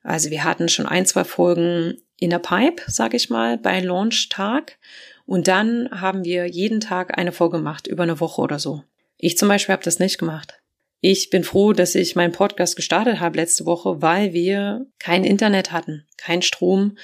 Also 0.02 0.30
wir 0.30 0.44
hatten 0.44 0.68
schon 0.68 0.86
ein, 0.86 1.06
zwei 1.06 1.24
Folgen 1.24 1.98
in 2.18 2.30
der 2.30 2.38
Pipe, 2.38 2.82
sage 2.86 3.16
ich 3.16 3.30
mal, 3.30 3.58
bei 3.58 3.80
Launchtag. 3.80 4.78
Und 5.26 5.48
dann 5.48 5.88
haben 5.90 6.24
wir 6.24 6.46
jeden 6.46 6.80
Tag 6.80 7.18
eine 7.18 7.32
Folge 7.32 7.58
gemacht, 7.58 7.86
über 7.86 8.02
eine 8.02 8.20
Woche 8.20 8.42
oder 8.42 8.58
so. 8.58 8.82
Ich 9.16 9.38
zum 9.38 9.48
Beispiel 9.48 9.72
habe 9.72 9.84
das 9.84 9.98
nicht 9.98 10.18
gemacht. 10.18 10.60
Ich 11.06 11.28
bin 11.28 11.44
froh, 11.44 11.74
dass 11.74 11.94
ich 11.96 12.16
meinen 12.16 12.32
Podcast 12.32 12.76
gestartet 12.76 13.20
habe 13.20 13.36
letzte 13.36 13.66
Woche, 13.66 14.00
weil 14.00 14.32
wir 14.32 14.86
kein 14.98 15.22
Internet 15.22 15.70
hatten, 15.70 16.06
kein 16.16 16.40
Strom 16.40 16.96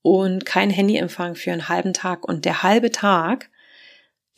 und 0.00 0.46
kein 0.46 0.70
Handyempfang 0.70 1.34
für 1.34 1.52
einen 1.52 1.68
halben 1.68 1.92
Tag. 1.92 2.26
Und 2.26 2.46
der 2.46 2.62
halbe 2.62 2.90
Tag 2.90 3.50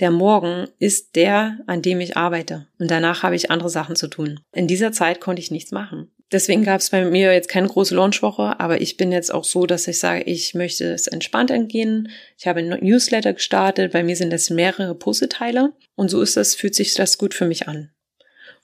der 0.00 0.11
Morgen 0.11 0.66
ist 0.81 1.14
der, 1.14 1.61
an 1.68 1.81
dem 1.81 2.00
ich 2.00 2.16
arbeite. 2.16 2.66
Und 2.81 2.90
danach 2.90 3.22
habe 3.22 3.37
ich 3.37 3.53
andere 3.53 3.70
Sachen 3.70 3.94
zu 3.94 4.09
tun. 4.09 4.40
In 4.50 4.66
dieser 4.66 4.90
Zeit 4.90 5.20
konnte 5.20 5.40
ich 5.40 5.53
nichts 5.53 5.70
machen. 5.70 6.11
Deswegen 6.33 6.64
gab 6.64 6.81
es 6.81 6.90
bei 6.90 7.05
mir 7.05 7.33
jetzt 7.33 7.48
keine 7.48 7.68
große 7.68 7.94
Launchwoche, 7.94 8.59
aber 8.59 8.81
ich 8.81 8.96
bin 8.96 9.12
jetzt 9.12 9.33
auch 9.33 9.44
so, 9.44 9.64
dass 9.64 9.87
ich 9.87 10.00
sage, 10.00 10.24
ich 10.24 10.55
möchte 10.55 10.92
es 10.92 11.07
entspannt 11.07 11.53
entgehen. 11.53 12.11
Ich 12.37 12.48
habe 12.48 12.59
ein 12.59 12.81
Newsletter 12.81 13.35
gestartet, 13.35 13.92
bei 13.92 14.03
mir 14.03 14.16
sind 14.16 14.33
es 14.33 14.50
mehrere 14.50 14.96
Puzzleteile 14.96 15.72
und 15.94 16.11
so 16.11 16.20
ist 16.20 16.37
das, 16.37 16.57
fühlt 16.57 16.74
sich 16.74 16.94
das 16.94 17.16
gut 17.16 17.33
für 17.33 17.46
mich 17.46 17.68
an. 17.68 17.93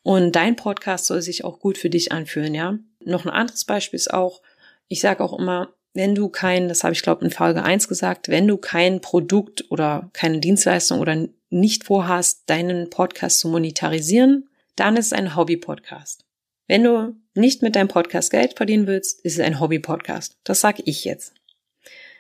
Und 0.03 0.35
dein 0.37 0.57
Podcast 0.57 1.07
soll 1.07 1.23
sich 1.23 1.45
auch 1.45 1.59
gut 1.59 1.79
für 1.79 1.91
dich 1.91 2.13
anfühlen, 2.13 2.55
ja. 2.55 2.79
Noch 3.05 3.25
ein 3.25 3.31
anderes 3.31 3.65
Beispiel 3.65 3.97
ist 3.97 4.13
auch, 4.13 4.43
ich 4.89 5.01
sage 5.01 5.23
auch 5.23 5.39
immer, 5.39 5.75
wenn 5.93 6.15
du 6.15 6.29
kein, 6.29 6.69
das 6.69 6.85
habe 6.85 6.95
ich 6.95 7.03
glaube 7.03 7.25
in 7.25 7.31
Folge 7.31 7.63
1 7.63 7.89
gesagt, 7.89 8.29
wenn 8.29 8.47
du 8.47 8.57
kein 8.57 9.01
Produkt 9.01 9.71
oder 9.71 10.11
keine 10.13 10.39
Dienstleistung 10.39 11.01
oder 11.01 11.27
nicht 11.51 11.85
vorhast, 11.85 12.43
deinen 12.47 12.91
Podcast 12.91 13.41
zu 13.41 13.49
monetarisieren, 13.49 14.49
dann 14.77 14.97
ist 14.97 15.07
es 15.07 15.13
ein 15.13 15.35
Hobby-Podcast. 15.37 16.25
Wenn 16.69 16.85
du 16.85 17.17
nicht 17.35 17.63
mit 17.63 17.75
deinem 17.75 17.89
Podcast 17.89 18.31
Geld 18.31 18.57
verdienen 18.57 18.87
willst, 18.87 19.21
ist 19.23 19.35
es 19.35 19.41
ein 19.45 19.59
Hobby-Podcast. 19.59 20.37
Das 20.45 20.61
sage 20.61 20.83
ich 20.87 21.05
jetzt. 21.05 21.35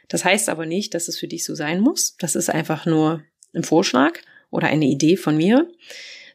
Das 0.09 0.25
heißt 0.25 0.49
aber 0.49 0.67
nicht, 0.67 0.95
dass 0.95 1.07
es 1.07 1.19
für 1.19 1.29
dich 1.29 1.45
so 1.45 1.55
sein 1.55 1.81
muss. 1.81 2.17
Das 2.19 2.35
ist 2.35 2.51
einfach 2.51 2.85
nur 2.85 3.23
ein 3.55 3.63
Vorschlag 3.63 4.19
oder 4.51 4.67
eine 4.67 4.87
Idee 4.87 5.17
von 5.17 5.37
mir. 5.37 5.71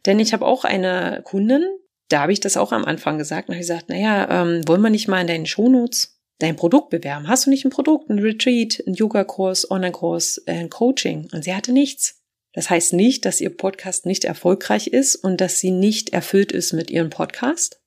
Denn 0.05 0.19
ich 0.19 0.33
habe 0.33 0.45
auch 0.45 0.63
eine 0.63 1.21
Kundin, 1.23 1.65
da 2.09 2.21
habe 2.21 2.33
ich 2.33 2.39
das 2.39 2.57
auch 2.57 2.71
am 2.71 2.85
Anfang 2.85 3.17
gesagt, 3.17 3.49
und 3.49 3.55
habe 3.55 3.61
gesagt, 3.61 3.89
naja, 3.89 4.29
ähm, 4.29 4.67
wollen 4.67 4.81
wir 4.81 4.89
nicht 4.89 5.07
mal 5.07 5.21
in 5.21 5.27
deinen 5.27 5.45
Shownotes 5.45 6.19
dein 6.39 6.55
Produkt 6.55 6.89
bewerben. 6.89 7.27
Hast 7.27 7.45
du 7.45 7.49
nicht 7.49 7.65
ein 7.65 7.71
Produkt, 7.71 8.09
ein 8.09 8.19
Retreat, 8.19 8.83
ein 8.85 8.93
Yoga-Kurs, 8.93 9.71
Online-Kurs, 9.71 10.43
ein 10.47 10.69
Coaching? 10.69 11.29
Und 11.31 11.43
sie 11.43 11.55
hatte 11.55 11.71
nichts. 11.71 12.21
Das 12.53 12.69
heißt 12.69 12.93
nicht, 12.93 13.25
dass 13.25 13.41
ihr 13.41 13.55
Podcast 13.55 14.05
nicht 14.05 14.23
erfolgreich 14.23 14.87
ist 14.87 15.15
und 15.15 15.41
dass 15.41 15.59
sie 15.59 15.71
nicht 15.71 16.13
erfüllt 16.13 16.51
ist 16.51 16.73
mit 16.73 16.89
ihrem 16.89 17.09
Podcast. 17.09 17.81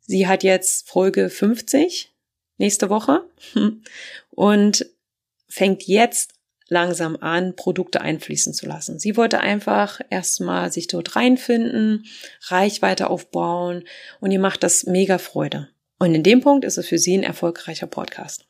Sie 0.00 0.26
hat 0.26 0.42
jetzt 0.42 0.88
Folge 0.88 1.30
50 1.30 2.12
nächste 2.58 2.90
Woche 2.90 3.24
und 4.30 4.86
fängt 5.48 5.84
jetzt 5.84 6.33
langsam 6.68 7.16
an, 7.20 7.56
Produkte 7.56 8.00
einfließen 8.00 8.54
zu 8.54 8.66
lassen. 8.66 8.98
Sie 8.98 9.16
wollte 9.16 9.40
einfach 9.40 10.00
erstmal 10.10 10.72
sich 10.72 10.86
dort 10.86 11.16
reinfinden, 11.16 12.06
Reichweite 12.48 13.10
aufbauen 13.10 13.84
und 14.20 14.30
ihr 14.30 14.40
macht 14.40 14.62
das 14.62 14.84
mega 14.84 15.18
Freude. 15.18 15.68
Und 15.98 16.14
in 16.14 16.22
dem 16.22 16.40
Punkt 16.40 16.64
ist 16.64 16.78
es 16.78 16.88
für 16.88 16.98
Sie 16.98 17.16
ein 17.16 17.22
erfolgreicher 17.22 17.86
Podcast. 17.86 18.46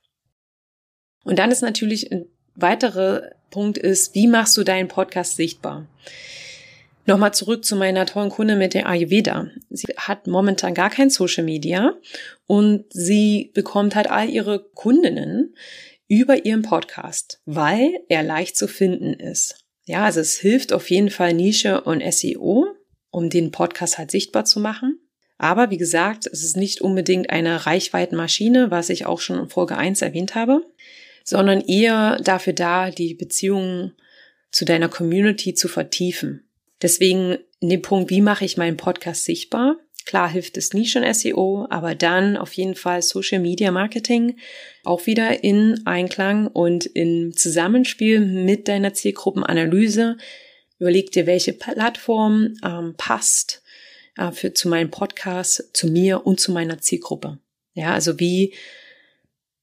Und 1.24 1.38
dann 1.38 1.50
ist 1.50 1.62
natürlich 1.62 2.10
ein 2.12 2.26
weiterer 2.54 3.30
Punkt 3.50 3.78
ist, 3.78 4.14
wie 4.14 4.26
machst 4.26 4.56
du 4.56 4.64
deinen 4.64 4.88
Podcast 4.88 5.36
sichtbar? 5.36 5.86
Nochmal 7.06 7.34
zurück 7.34 7.64
zu 7.64 7.76
meiner 7.76 8.06
tollen 8.06 8.30
Kunde 8.30 8.56
mit 8.56 8.72
der 8.72 8.88
Ayurveda. 8.88 9.48
Sie 9.68 9.86
hat 9.96 10.26
momentan 10.26 10.72
gar 10.72 10.88
kein 10.88 11.10
Social 11.10 11.44
Media 11.44 11.94
und 12.46 12.86
sie 12.90 13.50
bekommt 13.54 13.94
halt 13.94 14.10
all 14.10 14.30
ihre 14.30 14.58
Kundinnen 14.58 15.54
über 16.08 16.44
ihren 16.44 16.62
Podcast, 16.62 17.40
weil 17.46 17.90
er 18.08 18.22
leicht 18.22 18.56
zu 18.56 18.68
finden 18.68 19.14
ist. 19.14 19.64
Ja, 19.86 20.04
also 20.04 20.20
es 20.20 20.38
hilft 20.38 20.72
auf 20.72 20.90
jeden 20.90 21.10
Fall 21.10 21.34
Nische 21.34 21.82
und 21.82 22.02
SEO, 22.12 22.66
um 23.10 23.30
den 23.30 23.50
Podcast 23.50 23.98
halt 23.98 24.10
sichtbar 24.10 24.44
zu 24.44 24.60
machen. 24.60 24.98
Aber 25.36 25.70
wie 25.70 25.76
gesagt, 25.76 26.26
es 26.26 26.44
ist 26.44 26.56
nicht 26.56 26.80
unbedingt 26.80 27.30
eine 27.30 27.66
Reichweitenmaschine, 27.66 28.70
was 28.70 28.88
ich 28.88 29.06
auch 29.06 29.20
schon 29.20 29.38
in 29.38 29.48
Folge 29.48 29.76
1 29.76 30.00
erwähnt 30.02 30.34
habe, 30.34 30.62
sondern 31.24 31.60
eher 31.60 32.18
dafür 32.22 32.52
da, 32.52 32.90
die 32.90 33.14
Beziehungen 33.14 33.94
zu 34.50 34.64
deiner 34.64 34.88
Community 34.88 35.54
zu 35.54 35.68
vertiefen. 35.68 36.48
Deswegen 36.80 37.38
in 37.60 37.68
dem 37.70 37.82
Punkt, 37.82 38.10
wie 38.10 38.20
mache 38.20 38.44
ich 38.44 38.56
meinen 38.56 38.76
Podcast 38.76 39.24
sichtbar? 39.24 39.76
Klar 40.04 40.30
hilft 40.30 40.56
es 40.58 40.74
nie 40.74 40.86
schon 40.86 41.10
SEO, 41.14 41.66
aber 41.70 41.94
dann 41.94 42.36
auf 42.36 42.52
jeden 42.52 42.74
Fall 42.74 43.00
Social 43.00 43.40
Media 43.40 43.70
Marketing 43.70 44.36
auch 44.84 45.06
wieder 45.06 45.42
in 45.42 45.80
Einklang 45.86 46.46
und 46.46 46.84
in 46.84 47.32
Zusammenspiel 47.32 48.20
mit 48.20 48.68
deiner 48.68 48.92
Zielgruppenanalyse. 48.92 50.18
Überleg 50.78 51.10
dir, 51.12 51.26
welche 51.26 51.54
Plattform 51.54 52.54
ähm, 52.62 52.94
passt 52.98 53.62
äh, 54.18 54.30
für, 54.32 54.52
zu 54.52 54.68
meinem 54.68 54.90
Podcast, 54.90 55.70
zu 55.72 55.86
mir 55.86 56.26
und 56.26 56.38
zu 56.38 56.52
meiner 56.52 56.78
Zielgruppe. 56.78 57.38
Ja, 57.72 57.94
also 57.94 58.20
wie, 58.20 58.54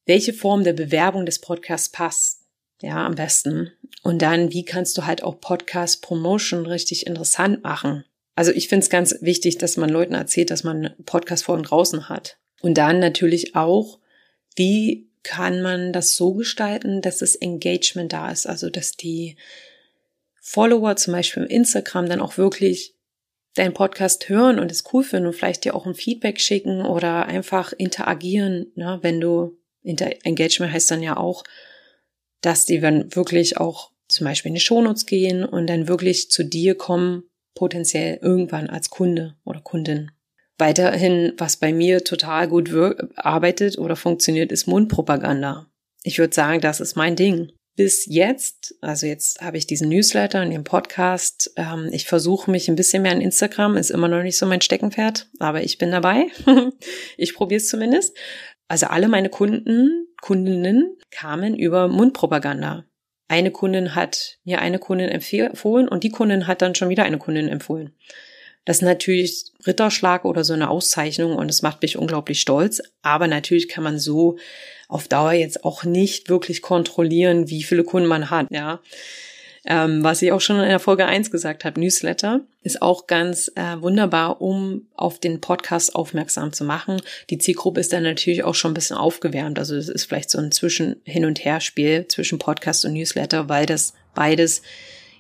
welche 0.06 0.34
Form 0.34 0.64
der 0.64 0.74
Bewerbung 0.74 1.26
des 1.26 1.40
Podcasts 1.40 1.90
passt. 1.90 2.40
Ja, 2.82 3.06
am 3.06 3.14
besten. 3.14 3.72
Und 4.02 4.24
dann, 4.24 4.52
wie 4.52 4.66
kannst 4.66 4.98
du 4.98 5.06
halt 5.06 5.22
auch 5.22 5.40
Podcast 5.40 6.02
Promotion 6.02 6.66
richtig 6.66 7.06
interessant 7.06 7.64
machen? 7.64 8.06
Also 8.36 8.52
ich 8.52 8.68
finde 8.68 8.84
es 8.84 8.90
ganz 8.90 9.16
wichtig, 9.22 9.58
dass 9.58 9.78
man 9.78 9.90
Leuten 9.90 10.14
erzählt, 10.14 10.52
dass 10.52 10.64
man 10.64 10.94
Podcast-Folgen 11.06 11.64
draußen 11.64 12.10
hat. 12.10 12.38
Und 12.62 12.78
dann 12.78 13.00
natürlich 13.00 13.56
auch, 13.56 14.00
wie 14.56 15.10
kann 15.24 15.62
man 15.62 15.94
das 15.94 16.16
so 16.16 16.34
gestalten, 16.34 17.02
dass 17.02 17.18
das 17.18 17.36
Engagement 17.36 18.14
da 18.14 18.32
ist, 18.32 18.48
also 18.48 18.70
dass 18.70 18.94
die 18.94 19.36
Follower 20.42 20.96
zum 20.96 21.14
Beispiel 21.14 21.44
im 21.44 21.50
Instagram 21.50 22.10
dann 22.10 22.22
auch 22.22 22.38
wirklich 22.38 22.96
deinen 23.56 23.74
Podcast 23.74 24.30
hören 24.30 24.60
und 24.60 24.72
es 24.72 24.84
cool 24.92 25.04
finden 25.04 25.28
und 25.28 25.34
vielleicht 25.34 25.66
dir 25.66 25.76
auch 25.76 25.86
ein 25.86 25.94
Feedback 25.94 26.40
schicken 26.40 26.82
oder 26.82 27.26
einfach 27.26 27.74
interagieren, 27.74 28.72
ne? 28.76 29.00
wenn 29.02 29.20
du, 29.20 29.58
Engagement 29.84 30.74
heißt 30.74 30.90
dann 30.92 31.04
ja 31.04 31.18
auch, 31.18 31.44
dass 32.42 32.66
die 32.66 32.80
dann 32.80 33.14
wirklich 33.16 33.58
auch 33.58 33.92
zum 34.08 34.26
Beispiel 34.26 34.50
in 34.50 34.56
die 34.56 34.62
Shownotes 34.62 35.06
gehen 35.06 35.44
und 35.44 35.68
dann 35.68 35.88
wirklich 35.88 36.32
zu 36.32 36.44
dir 36.44 36.76
kommen, 36.76 37.24
potenziell 37.56 38.20
irgendwann 38.22 38.70
als 38.70 38.90
Kunde 38.90 39.36
oder 39.44 39.62
Kundin. 39.62 40.12
Weiterhin, 40.58 41.34
was 41.38 41.58
bei 41.58 41.74
mir 41.74 42.04
total 42.04 42.48
gut 42.48 42.72
arbeitet 43.16 43.78
oder 43.78 43.96
funktioniert, 43.96 44.52
ist 44.52 44.68
Mundpropaganda. 44.68 45.68
Ich 46.04 46.20
würde 46.20 46.34
sagen, 46.34 46.62
das 46.62 46.80
ist 46.80 46.96
mein 46.96 47.16
Ding 47.16 47.52
bis 47.76 48.06
jetzt, 48.06 48.76
also 48.82 49.08
jetzt 49.08 49.42
habe 49.42 49.58
ich 49.58 49.66
diesen 49.66 49.90
Newsletter 49.90 50.42
und 50.42 50.52
den 50.52 50.64
Podcast. 50.64 51.52
Ähm, 51.56 51.90
ich 51.92 52.06
versuche 52.06 52.52
mich 52.52 52.68
ein 52.68 52.76
bisschen 52.76 53.04
mehr 53.04 53.12
an 53.12 53.22
Instagram, 53.22 53.78
ist 53.78 53.92
immer 53.92 54.08
noch 54.08 54.24
nicht 54.24 54.38
so 54.38 54.46
mein 54.46 54.62
Steckenpferd, 54.62 55.30
aber 55.40 55.64
ich 55.64 55.78
bin 55.78 55.92
dabei. 55.92 56.28
ich 57.18 57.34
probiere 57.34 57.58
es 57.58 57.70
zumindest. 57.70 58.16
Also 58.68 58.88
alle 58.88 59.08
meine 59.08 59.30
Kunden, 59.30 60.08
Kundinnen 60.22 60.98
kamen 61.10 61.56
über 61.56 61.88
Mundpropaganda. 61.88 62.86
Eine 63.32 63.52
Kundin 63.52 63.96
hat 63.96 64.40
mir 64.44 64.60
eine 64.60 64.78
Kundin 64.78 65.08
empfohlen 65.08 65.88
und 65.88 66.04
die 66.04 66.10
Kundin 66.10 66.48
hat 66.48 66.62
dann 66.62 66.76
schon 66.76 66.90
wieder 66.90 67.06
eine 67.06 67.18
Kundin 67.18 67.48
empfohlen. 67.48 67.96
Das 68.66 68.80
ist 68.80 68.82
natürlich 68.82 69.46
Ritterschlag 69.66 70.26
oder 70.26 70.44
so 70.44 70.52
eine 70.52 70.70
Auszeichnung 70.70 71.38
und 71.38 71.50
es 71.50 71.62
macht 71.62 71.82
mich 71.82 71.98
unglaublich 71.98 72.42
stolz. 72.42 72.82
Aber 73.04 73.28
natürlich 73.28 73.70
kann 73.70 73.86
man 73.86 74.00
so 74.00 74.36
auf 74.90 75.08
Dauer 75.08 75.32
jetzt 75.32 75.64
auch 75.64 75.86
nicht 75.86 76.28
wirklich 76.28 76.62
kontrollieren, 76.62 77.50
wie 77.50 77.64
viele 77.64 77.86
Kunden 77.86 78.10
man 78.10 78.32
hat, 78.32 78.48
ja. 78.52 78.82
Ähm, 79.66 80.04
was 80.04 80.22
ich 80.24 80.32
auch 80.32 80.42
schon 80.42 80.60
in 80.60 80.70
der 80.70 80.80
Folge 80.80 81.06
eins 81.06 81.30
gesagt 81.30 81.66
habe, 81.66 81.80
Newsletter 81.80 82.42
ist 82.64 82.82
auch 82.82 83.06
ganz 83.06 83.52
äh, 83.56 83.80
wunderbar, 83.80 84.42
um 84.42 84.88
auf 84.96 85.20
den 85.20 85.40
Podcast 85.40 85.96
aufmerksam 85.96 86.52
zu 86.52 86.64
machen. 86.64 87.00
Die 87.30 87.38
Zielgruppe 87.38 87.80
ist 87.80 87.94
dann 87.94 88.04
natürlich 88.04 88.44
auch 88.44 88.56
schon 88.56 88.72
ein 88.72 88.76
bisschen 88.76 88.98
aufgewärmt. 88.98 89.60
Also 89.60 89.76
es 89.76 89.88
ist 89.88 90.06
vielleicht 90.06 90.32
so 90.32 90.40
ein 90.40 90.52
Zwischen 90.52 90.96
Hin- 91.04 91.26
und 91.26 91.46
Her-Spiel 91.46 92.08
zwischen 92.08 92.40
Podcast 92.40 92.86
und 92.86 92.94
Newsletter, 92.94 93.50
weil 93.50 93.68
das 93.68 93.94
beides 94.16 94.64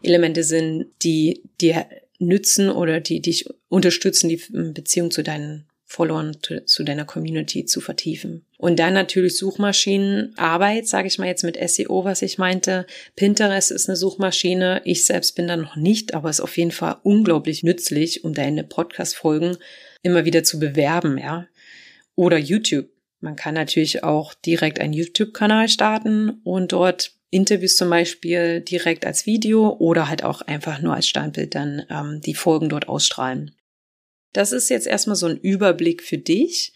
Elemente 0.01 0.43
sind, 0.43 0.88
die 1.04 1.43
dir 1.60 1.86
nützen 2.17 2.69
oder 2.69 2.99
die 2.99 3.21
dich 3.21 3.47
unterstützen, 3.69 4.30
die 4.30 4.41
Beziehung 4.49 5.12
zu 5.12 5.23
deinen 5.23 5.67
Followern, 5.91 6.38
zu, 6.41 6.63
zu 6.65 6.84
deiner 6.86 7.04
Community 7.04 7.65
zu 7.65 7.82
vertiefen. 7.82 8.45
Und 8.58 8.80
dann 8.80 8.93
natürlich 8.93 9.36
Suchmaschinenarbeit, 9.36 10.88
sage 10.88 11.10
ich 11.10 11.19
mal 11.19 11.27
jetzt 11.27 11.43
mit 11.43 11.58
SEO, 11.69 12.06
was 12.06 12.21
ich 12.21 12.38
meinte. 12.38 12.88
Pinterest 13.17 13.71
ist 13.71 13.89
eine 13.89 13.97
Suchmaschine. 13.97 14.82
Ich 14.86 15.06
selbst 15.06 15.36
bin 15.36 15.49
da 15.49 15.58
noch 15.58 15.75
nicht, 15.75 16.13
aber 16.13 16.30
ist 16.30 16.39
auf 16.39 16.58
jeden 16.58 16.71
Fall 16.71 16.95
unglaublich 17.04 17.63
nützlich, 17.63 18.23
um 18.23 18.34
deine 18.34 18.63
Podcast-Folgen 18.63 19.58
immer 20.01 20.23
wieder 20.23 20.45
zu 20.45 20.60
bewerben, 20.60 21.17
ja. 21.17 21.47
Oder 22.15 22.38
YouTube. 22.38 22.88
Man 23.19 23.36
kann 23.36 23.56
natürlich 23.56 24.01
auch 24.01 24.34
direkt 24.34 24.80
einen 24.80 24.93
YouTube-Kanal 24.93 25.67
starten 25.67 26.39
und 26.45 26.71
dort 26.71 27.12
Interviews 27.32 27.75
zum 27.75 27.89
Beispiel 27.89 28.62
direkt 28.62 29.06
als 29.06 29.25
Video 29.25 29.75
oder 29.77 30.08
halt 30.08 30.23
auch 30.23 30.41
einfach 30.41 30.82
nur 30.82 30.95
als 30.95 31.10
Standbild 31.10 31.54
dann 31.54 31.84
ähm, 31.89 32.21
die 32.21 32.34
Folgen 32.34 32.69
dort 32.69 32.88
ausstrahlen. 32.88 33.51
Das 34.34 34.52
ist 34.52 34.70
jetzt 34.70 34.88
erstmal 34.88 35.15
so 35.15 35.28
ein 35.28 35.38
Überblick 35.38 36.04
für 36.04 36.17
dich. 36.17 36.74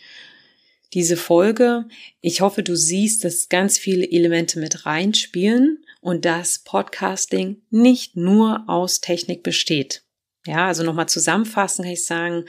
Diese 0.94 1.18
Folge. 1.18 1.86
Ich 2.22 2.42
hoffe, 2.42 2.64
du 2.64 2.76
siehst, 2.76 3.24
dass 3.24 3.50
ganz 3.50 3.78
viele 3.78 4.10
Elemente 4.10 4.60
mit 4.60 4.86
reinspielen 4.86 5.84
und 6.02 6.26
dass 6.26 6.60
Podcasting 6.60 7.62
nicht 7.70 8.16
nur 8.16 8.64
aus 8.68 9.02
Technik 9.02 9.44
besteht. 9.44 10.04
Ja, 10.46 10.68
also 10.68 10.84
nochmal 10.84 11.10
zusammenfassen 11.10 11.84
kann 11.84 11.94
ich 11.94 12.06
sagen, 12.06 12.46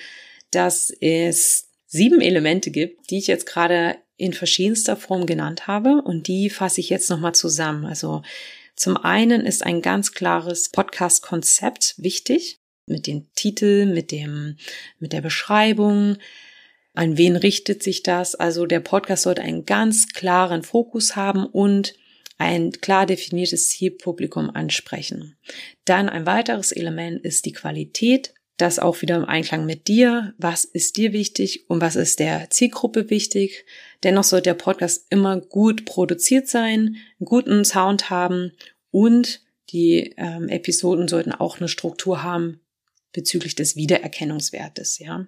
dass 0.50 0.92
es 1.00 1.70
sieben 1.86 2.20
Elemente 2.20 2.70
gibt, 2.70 3.10
die 3.10 3.18
ich 3.18 3.26
jetzt 3.26 3.46
gerade 3.46 3.96
in 4.16 4.32
verschiedenster 4.32 4.96
Form 4.96 5.26
genannt 5.26 5.66
habe 5.66 6.02
und 6.02 6.28
die 6.28 6.50
fasse 6.50 6.80
ich 6.80 6.90
jetzt 6.90 7.10
nochmal 7.10 7.34
zusammen. 7.34 7.84
Also 7.84 8.22
zum 8.74 8.96
einen 8.96 9.46
ist 9.46 9.64
ein 9.64 9.82
ganz 9.82 10.12
klares 10.12 10.70
Podcast-Konzept 10.70 11.94
wichtig 11.96 12.60
mit 12.86 13.06
dem 13.06 13.26
Titel, 13.34 13.86
mit 13.86 14.10
dem, 14.10 14.56
mit 14.98 15.12
der 15.12 15.20
Beschreibung. 15.20 16.16
An 16.94 17.18
wen 17.18 17.36
richtet 17.36 17.82
sich 17.82 18.02
das? 18.02 18.34
Also 18.34 18.66
der 18.66 18.80
Podcast 18.80 19.24
sollte 19.24 19.42
einen 19.42 19.66
ganz 19.66 20.08
klaren 20.08 20.62
Fokus 20.62 21.16
haben 21.16 21.44
und 21.44 21.94
ein 22.38 22.72
klar 22.72 23.06
definiertes 23.06 23.68
Zielpublikum 23.68 24.50
ansprechen. 24.50 25.36
Dann 25.84 26.08
ein 26.08 26.26
weiteres 26.26 26.72
Element 26.72 27.24
ist 27.24 27.44
die 27.44 27.52
Qualität 27.52 28.34
das 28.56 28.78
auch 28.78 29.02
wieder 29.02 29.16
im 29.16 29.24
Einklang 29.24 29.66
mit 29.66 29.86
dir. 29.88 30.34
Was 30.38 30.64
ist 30.64 30.96
dir 30.96 31.12
wichtig 31.12 31.68
und 31.68 31.80
was 31.80 31.96
ist 31.96 32.20
der 32.20 32.48
Zielgruppe 32.50 33.10
wichtig? 33.10 33.66
Dennoch 34.02 34.24
sollte 34.24 34.50
der 34.50 34.54
Podcast 34.54 35.06
immer 35.10 35.40
gut 35.40 35.84
produziert 35.84 36.48
sein, 36.48 36.96
einen 37.20 37.26
guten 37.26 37.64
Sound 37.64 38.08
haben 38.10 38.52
und 38.90 39.42
die 39.70 40.14
ähm, 40.16 40.48
Episoden 40.48 41.08
sollten 41.08 41.32
auch 41.32 41.58
eine 41.58 41.68
Struktur 41.68 42.22
haben 42.22 42.60
bezüglich 43.16 43.56
des 43.56 43.74
Wiedererkennungswertes, 43.74 45.00
ja. 45.00 45.26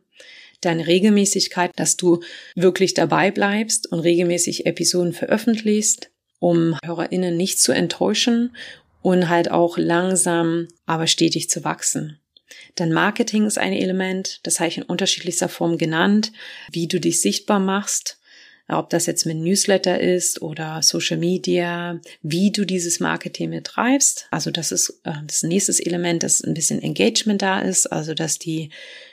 Deine 0.60 0.86
Regelmäßigkeit, 0.86 1.72
dass 1.76 1.96
du 1.96 2.20
wirklich 2.54 2.94
dabei 2.94 3.30
bleibst 3.30 3.90
und 3.90 4.00
regelmäßig 4.00 4.66
Episoden 4.66 5.12
veröffentlichst, 5.12 6.10
um 6.38 6.76
HörerInnen 6.84 7.36
nicht 7.36 7.60
zu 7.60 7.72
enttäuschen 7.72 8.56
und 9.02 9.28
halt 9.28 9.50
auch 9.50 9.78
langsam, 9.78 10.68
aber 10.84 11.06
stetig 11.06 11.48
zu 11.48 11.64
wachsen. 11.64 12.18
Dann 12.74 12.92
Marketing 12.92 13.46
ist 13.46 13.58
ein 13.58 13.72
Element, 13.72 14.40
das 14.42 14.60
habe 14.60 14.68
ich 14.68 14.78
in 14.78 14.82
unterschiedlichster 14.82 15.48
Form 15.48 15.78
genannt, 15.78 16.32
wie 16.70 16.88
du 16.88 17.00
dich 17.00 17.20
sichtbar 17.20 17.60
machst, 17.60 18.18
ob 18.68 18.90
das 18.90 19.06
jetzt 19.06 19.24
mit 19.24 19.38
Newsletter 19.38 20.00
ist 20.00 20.42
oder 20.42 20.82
Social 20.82 21.16
Media, 21.16 22.00
wie 22.22 22.52
du 22.52 22.64
dieses 22.64 23.00
Marketing 23.00 23.50
betreibst. 23.50 24.26
Also 24.30 24.50
das 24.50 24.72
ist 24.72 25.00
äh, 25.04 25.12
das 25.26 25.42
nächste 25.42 25.72
Element, 25.84 26.22
dass 26.22 26.42
ein 26.42 26.54
bisschen 26.54 26.82
Engagement 26.82 27.42
da 27.42 27.60
ist, 27.60 27.86
also 27.86 28.14
dass 28.14 28.38
die 28.38 28.70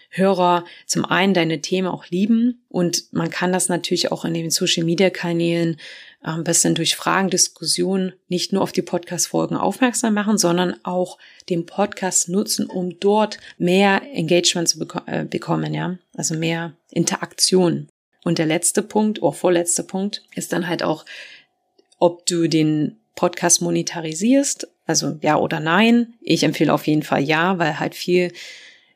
Hörer 0.10 0.64
zum 0.86 1.04
einen 1.04 1.34
deine 1.34 1.60
Themen 1.60 1.88
auch 1.90 2.06
lieben 2.08 2.64
und 2.70 3.12
man 3.12 3.30
kann 3.30 3.52
das 3.52 3.68
natürlich 3.68 4.14
auch 4.14 4.24
in 4.24 4.34
den 4.34 4.50
Social 4.50 4.86
Media 4.86 5.10
Kanälen 5.10 5.78
ein 6.22 6.44
bisschen 6.44 6.74
durch 6.74 6.96
Fragen, 6.96 7.30
Diskussionen 7.30 8.14
nicht 8.30 8.52
nur 8.52 8.64
auf 8.64 8.72
die 8.72 8.82
Podcast-Folgen 8.82 9.58
aufmerksam 9.58 10.14
machen, 10.14 10.38
sondern 10.38 10.76
auch 10.84 11.20
den 11.50 11.66
Podcast 11.66 12.30
nutzen, 12.30 12.66
um 12.66 13.00
dort 13.00 13.40
mehr 13.58 14.02
Engagement 14.14 14.68
zu 14.68 14.86
äh, 15.06 15.26
bekommen, 15.26 15.74
ja. 15.74 15.98
Also 16.16 16.36
mehr 16.36 16.74
Interaktion. 16.92 17.88
Und 18.26 18.40
der 18.40 18.48
letzte 18.48 18.82
Punkt, 18.82 19.22
oder 19.22 19.36
vorletzte 19.36 19.84
Punkt, 19.84 20.24
ist 20.36 20.52
dann 20.52 20.68
halt 20.68 20.82
auch, 20.82 21.06
ob 22.00 22.26
du 22.26 22.48
den 22.48 22.98
Podcast 23.14 23.62
monetarisierst, 23.62 24.68
also 24.88 25.20
ja 25.22 25.38
oder 25.38 25.60
nein. 25.60 26.16
Ich 26.22 26.44
empfehle 26.44 26.74
auf 26.74 26.88
jeden 26.88 27.04
Fall 27.04 27.22
ja, 27.22 27.60
weil 27.60 27.80
halt 27.80 27.94
viel 27.94 28.34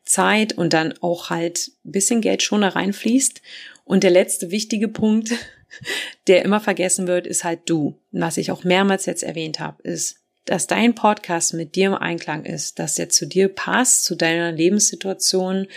Zeit 0.04 0.54
und 0.54 0.74
dann 0.74 0.96
auch 1.02 1.30
halt 1.30 1.72
bisschen 1.84 2.22
Geld 2.22 2.42
schon 2.42 2.62
da 2.62 2.70
reinfließt. 2.70 3.42
Und 3.86 4.04
der 4.04 4.12
letzte 4.12 4.50
wichtige 4.50 4.88
Punkt, 4.88 5.32
der 6.28 6.44
immer 6.44 6.60
vergessen 6.60 7.06
wird, 7.06 7.28
ist 7.28 7.44
halt 7.44 7.62
du. 7.68 8.00
was 8.12 8.38
ich 8.38 8.50
auch 8.50 8.64
mehrmals 8.64 9.06
jetzt 9.06 9.22
erwähnt 9.22 9.60
habe, 9.60 9.84
ist, 9.84 10.19
dass 10.50 10.66
dein 10.66 10.96
Podcast 10.96 11.54
mit 11.54 11.76
dir 11.76 11.88
im 11.88 11.94
Einklang 11.94 12.44
ist, 12.44 12.80
dass 12.80 12.98
er 12.98 13.10
zu 13.10 13.28
dir 13.28 13.50
passt, 13.50 14.04
zu 14.04 14.16
deiner 14.16 14.52
Lebenssituation, 14.52 15.68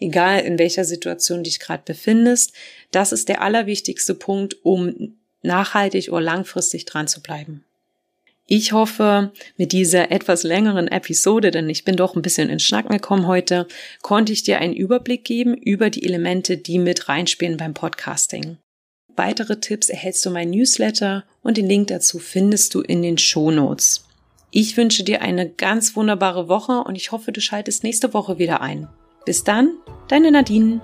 egal 0.00 0.40
in 0.40 0.58
welcher 0.58 0.86
Situation 0.86 1.44
dich 1.44 1.60
gerade 1.60 1.82
befindest. 1.84 2.54
Das 2.92 3.12
ist 3.12 3.28
der 3.28 3.42
allerwichtigste 3.42 4.14
Punkt, 4.14 4.56
um 4.62 5.18
nachhaltig 5.42 6.08
oder 6.08 6.22
langfristig 6.22 6.86
dran 6.86 7.08
zu 7.08 7.20
bleiben. 7.20 7.66
Ich 8.46 8.72
hoffe, 8.72 9.32
mit 9.58 9.72
dieser 9.72 10.10
etwas 10.10 10.44
längeren 10.44 10.88
Episode, 10.88 11.50
denn 11.50 11.68
ich 11.68 11.84
bin 11.84 11.96
doch 11.96 12.16
ein 12.16 12.22
bisschen 12.22 12.48
ins 12.48 12.62
Schnacken 12.62 12.92
gekommen 12.92 13.26
heute, 13.26 13.68
konnte 14.00 14.32
ich 14.32 14.42
dir 14.42 14.60
einen 14.60 14.72
Überblick 14.74 15.24
geben 15.24 15.54
über 15.54 15.90
die 15.90 16.04
Elemente, 16.04 16.56
die 16.56 16.78
mit 16.78 17.10
reinspielen 17.10 17.58
beim 17.58 17.74
Podcasting. 17.74 18.56
Weitere 19.14 19.60
Tipps 19.60 19.90
erhältst 19.90 20.24
du 20.24 20.30
mein 20.30 20.48
Newsletter 20.48 21.24
und 21.42 21.58
den 21.58 21.68
Link 21.68 21.88
dazu 21.88 22.18
findest 22.18 22.74
du 22.74 22.80
in 22.80 23.02
den 23.02 23.18
Shownotes. 23.18 24.06
Ich 24.54 24.76
wünsche 24.76 25.02
dir 25.02 25.22
eine 25.22 25.48
ganz 25.48 25.96
wunderbare 25.96 26.46
Woche 26.46 26.84
und 26.84 26.94
ich 26.94 27.10
hoffe, 27.10 27.32
du 27.32 27.40
schaltest 27.40 27.84
nächste 27.84 28.12
Woche 28.12 28.38
wieder 28.38 28.60
ein. 28.60 28.86
Bis 29.24 29.44
dann, 29.44 29.78
deine 30.08 30.30
Nadine. 30.30 30.82